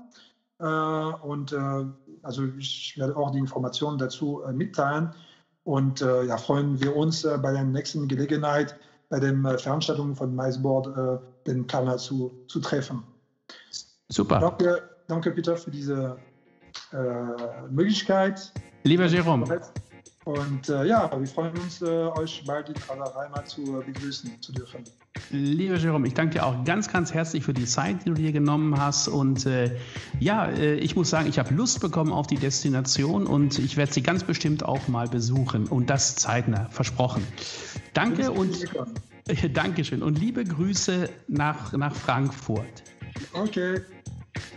und 0.57 1.53
also 2.25 2.43
ich 2.57 2.95
werde 2.97 3.15
auch 3.15 3.31
die 3.31 3.39
Informationen 3.39 3.97
dazu 3.97 4.41
äh, 4.43 4.51
mitteilen 4.51 5.11
und 5.63 6.01
äh, 6.01 6.23
ja, 6.23 6.37
freuen 6.37 6.81
wir 6.81 6.95
uns 6.95 7.23
äh, 7.23 7.37
bei 7.41 7.51
der 7.51 7.63
nächsten 7.63 8.07
Gelegenheit, 8.07 8.77
bei 9.09 9.19
den 9.19 9.43
Veranstaltungen 9.59 10.15
von 10.15 10.35
MySboard 10.35 10.87
äh, 10.87 11.47
den 11.47 11.65
Planer 11.67 11.97
zu, 11.97 12.31
zu 12.47 12.59
treffen. 12.59 13.03
Super. 14.09 14.39
Danke, 14.39 14.89
danke 15.07 15.31
Peter 15.31 15.55
für 15.55 15.71
diese 15.71 16.17
Möglichkeit 17.69 18.51
Lieber 18.85 19.07
Jerome. 19.07 19.61
Und 20.25 20.69
äh, 20.69 20.85
ja, 20.85 21.09
wir 21.17 21.27
freuen 21.27 21.55
uns, 21.59 21.83
äh, 21.83 21.85
euch 21.85 22.43
bald 22.47 22.69
in 22.69 22.75
Raima 22.89 23.45
zu 23.45 23.79
äh, 23.79 23.85
begrüßen 23.85 24.41
zu 24.41 24.51
dürfen. 24.53 24.83
Lieber 25.29 25.75
Jerome, 25.75 26.07
ich 26.07 26.15
danke 26.15 26.33
dir 26.33 26.45
auch 26.45 26.63
ganz, 26.65 26.91
ganz 26.91 27.13
herzlich 27.13 27.43
für 27.43 27.53
die 27.53 27.65
Zeit, 27.65 28.03
die 28.03 28.09
du 28.09 28.15
dir 28.15 28.31
genommen 28.31 28.79
hast. 28.79 29.07
Und 29.07 29.45
äh, 29.45 29.77
ja, 30.19 30.47
äh, 30.47 30.75
ich 30.75 30.95
muss 30.95 31.11
sagen, 31.11 31.29
ich 31.29 31.37
habe 31.37 31.53
Lust 31.53 31.79
bekommen 31.79 32.11
auf 32.11 32.25
die 32.25 32.37
Destination 32.37 33.27
und 33.27 33.59
ich 33.59 33.77
werde 33.77 33.93
sie 33.93 34.01
ganz 34.01 34.23
bestimmt 34.23 34.65
auch 34.65 34.87
mal 34.87 35.07
besuchen. 35.07 35.67
Und 35.67 35.91
das 35.91 36.15
zeitnah, 36.15 36.69
versprochen. 36.71 37.25
Danke 37.93 38.31
und 38.31 38.65
Dankeschön 39.53 40.01
und 40.01 40.17
liebe 40.17 40.43
Grüße 40.43 41.07
nach, 41.27 41.71
nach 41.73 41.93
Frankfurt. 41.93 42.83
Okay. 43.33 43.81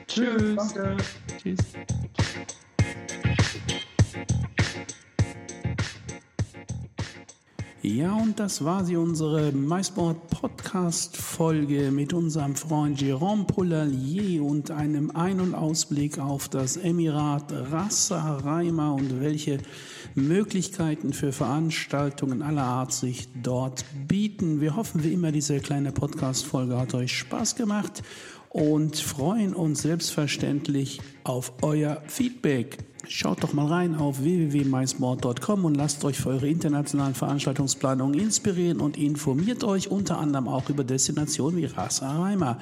Tschüss. 0.06 0.56
Danke. 0.56 0.96
Tschüss. 1.42 1.58
Ja, 7.90 8.14
und 8.16 8.38
das 8.38 8.62
war 8.66 8.84
sie, 8.84 8.96
unsere 8.96 9.50
MySport 9.50 10.28
Podcast 10.28 11.16
Folge 11.16 11.90
mit 11.90 12.12
unserem 12.12 12.54
Freund 12.54 13.00
Jérôme 13.00 13.46
Poulalier 13.46 14.44
und 14.44 14.70
einem 14.70 15.10
Ein- 15.12 15.40
und 15.40 15.54
Ausblick 15.54 16.18
auf 16.18 16.50
das 16.50 16.76
Emirat 16.76 17.50
Ras 17.50 18.12
Al 18.12 18.42
Khaimah 18.42 18.90
und 18.90 19.22
welche 19.22 19.56
Möglichkeiten 20.14 21.14
für 21.14 21.32
Veranstaltungen 21.32 22.42
aller 22.42 22.64
Art 22.64 22.92
sich 22.92 23.26
dort 23.42 23.86
bieten. 24.06 24.60
Wir 24.60 24.76
hoffen 24.76 25.02
wie 25.02 25.14
immer, 25.14 25.32
diese 25.32 25.58
kleine 25.58 25.90
Podcast 25.90 26.44
Folge 26.44 26.78
hat 26.78 26.92
euch 26.92 27.16
Spaß 27.16 27.56
gemacht 27.56 28.02
und 28.50 28.96
freuen 28.96 29.54
uns 29.54 29.80
selbstverständlich 29.80 31.00
auf 31.24 31.54
euer 31.62 32.02
Feedback. 32.06 32.87
Schaut 33.06 33.42
doch 33.42 33.52
mal 33.52 33.66
rein 33.66 33.94
auf 33.94 34.22
www.mysport.com 34.22 35.64
und 35.64 35.76
lasst 35.76 36.04
euch 36.04 36.18
für 36.18 36.30
eure 36.30 36.48
internationalen 36.48 37.14
Veranstaltungsplanungen 37.14 38.18
inspirieren 38.18 38.80
und 38.80 38.98
informiert 38.98 39.62
euch 39.62 39.90
unter 39.90 40.18
anderem 40.18 40.48
auch 40.48 40.68
über 40.68 40.82
Destinationen 40.82 41.56
wie 41.58 41.66
Ras 41.66 42.02
Al 42.02 42.56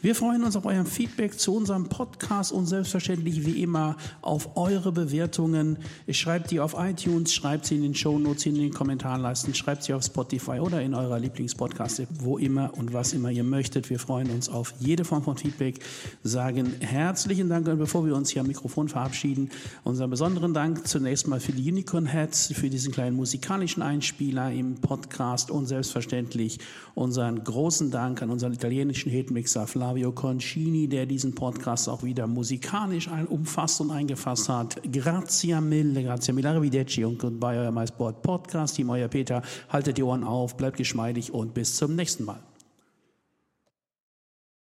Wir 0.00 0.14
freuen 0.14 0.42
uns 0.42 0.56
auf 0.56 0.64
euer 0.64 0.84
Feedback 0.84 1.38
zu 1.38 1.54
unserem 1.54 1.88
Podcast 1.88 2.50
und 2.50 2.66
selbstverständlich 2.66 3.44
wie 3.46 3.62
immer 3.62 3.96
auf 4.22 4.56
eure 4.56 4.90
Bewertungen. 4.90 5.78
Schreibt 6.10 6.50
die 6.50 6.60
auf 6.60 6.74
iTunes, 6.78 7.32
schreibt 7.32 7.66
sie 7.66 7.76
in 7.76 7.82
den 7.82 7.94
Shownotes, 7.94 8.46
in 8.46 8.54
den 8.54 8.72
Kommentarleisten, 8.72 9.54
schreibt 9.54 9.84
sie 9.84 9.92
auf 9.92 10.02
Spotify 10.02 10.60
oder 10.60 10.80
in 10.80 10.94
eurer 10.94 11.18
Lieblingspodcast, 11.18 12.06
wo 12.20 12.38
immer 12.38 12.72
und 12.76 12.94
was 12.94 13.12
immer 13.12 13.30
ihr 13.30 13.44
möchtet. 13.44 13.90
Wir 13.90 13.98
freuen 13.98 14.30
uns 14.30 14.48
auf 14.48 14.74
jede 14.80 15.04
Form 15.04 15.22
von 15.22 15.36
Feedback, 15.36 15.80
sagen 16.22 16.74
herzlichen 16.80 17.48
Dank 17.48 17.68
und 17.68 17.78
bevor 17.78 18.06
wir 18.06 18.16
uns 18.16 18.30
hier 18.30 18.40
am 18.40 18.48
Mikrofon 18.48 18.88
verabschieden, 18.88 19.50
Unseren 19.84 20.08
besonderen 20.08 20.54
Dank 20.54 20.88
zunächst 20.88 21.28
mal 21.28 21.40
für 21.40 21.52
die 21.52 21.70
Unicorn 21.70 22.06
Heads, 22.06 22.54
für 22.54 22.70
diesen 22.70 22.90
kleinen 22.90 23.14
musikalischen 23.16 23.82
Einspieler 23.82 24.50
im 24.50 24.76
Podcast 24.76 25.50
und 25.50 25.66
selbstverständlich 25.66 26.58
unseren 26.94 27.44
großen 27.44 27.90
Dank 27.90 28.22
an 28.22 28.30
unseren 28.30 28.54
italienischen 28.54 29.10
Hitmixer 29.10 29.66
Flavio 29.66 30.12
Concini, 30.12 30.88
der 30.88 31.04
diesen 31.04 31.34
Podcast 31.34 31.90
auch 31.90 32.02
wieder 32.02 32.26
musikalisch 32.26 33.10
umfasst 33.28 33.82
und 33.82 33.90
eingefasst 33.90 34.48
hat. 34.48 34.80
Grazie 34.90 35.60
mille, 35.60 36.02
grazie 36.02 36.32
mille, 36.32 36.48
arrivederci 36.48 37.04
und 37.04 37.18
goodbye, 37.18 37.58
euer 37.58 37.70
MySport 37.70 38.22
Podcast. 38.22 38.76
Team, 38.76 38.88
euer 38.88 39.08
Peter. 39.08 39.42
Haltet 39.68 39.98
die 39.98 40.02
Ohren 40.02 40.24
auf, 40.24 40.56
bleibt 40.56 40.78
geschmeidig 40.78 41.30
und 41.30 41.52
bis 41.52 41.76
zum 41.76 41.94
nächsten 41.94 42.24
Mal. 42.24 42.40